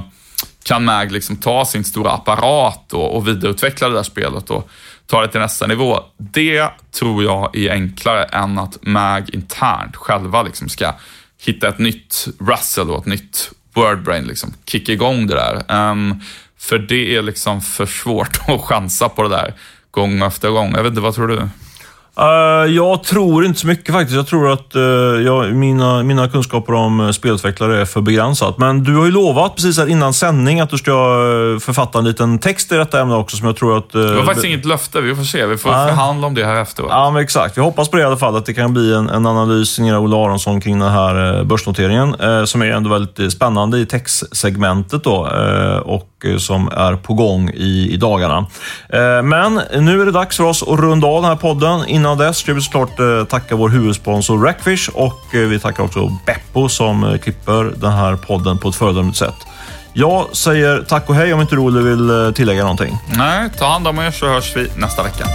[0.63, 4.69] kan Mag liksom ta sin stora apparat och, och vidareutveckla det där spelet och
[5.07, 5.99] ta det till nästa nivå.
[6.17, 10.93] Det tror jag är enklare än att Mag internt själva liksom ska
[11.41, 15.89] hitta ett nytt Russell och ett nytt Wordbrain, liksom kicka igång det där.
[15.91, 16.21] Um,
[16.57, 19.53] för det är liksom för svårt att chansa på det där
[19.97, 20.71] gång efter gång.
[20.75, 21.49] Jag vet inte, vad tror du?
[22.19, 24.15] Uh, jag tror inte så mycket faktiskt.
[24.15, 24.81] Jag tror att uh,
[25.25, 28.57] jag, mina, mina kunskaper om uh, spelutvecklare är för begränsat.
[28.57, 30.91] Men du har ju lovat precis här innan sändning att du ska
[31.61, 33.89] författa en liten text i detta ämne också som jag tror att...
[33.89, 35.01] det var faktiskt inget löfte.
[35.01, 35.45] Vi får se.
[35.45, 36.89] Vi får förhandla om det här efteråt.
[36.91, 37.57] Ja, men exakt.
[37.57, 38.35] Vi hoppas på det i alla fall.
[38.35, 42.15] Att det kan bli en, en analys signerad Olle Aronsson kring den här börsnoteringen.
[42.47, 45.29] som är ändå väldigt spännande i textsegmentet då.
[45.85, 48.37] och som är på gång i, i dagarna.
[48.89, 51.87] Eh, men nu är det dags för oss att runda av den här podden.
[51.87, 56.17] Innan dess ska vi såklart eh, tacka vår huvudsponsor Rackfish och eh, vi tackar också
[56.25, 59.35] Beppo som klipper den här podden på ett föredömligt sätt.
[59.93, 62.97] Jag säger tack och hej om inte Olle vill tillägga någonting.
[63.17, 65.25] Nej, ta hand om er så hörs vi nästa vecka.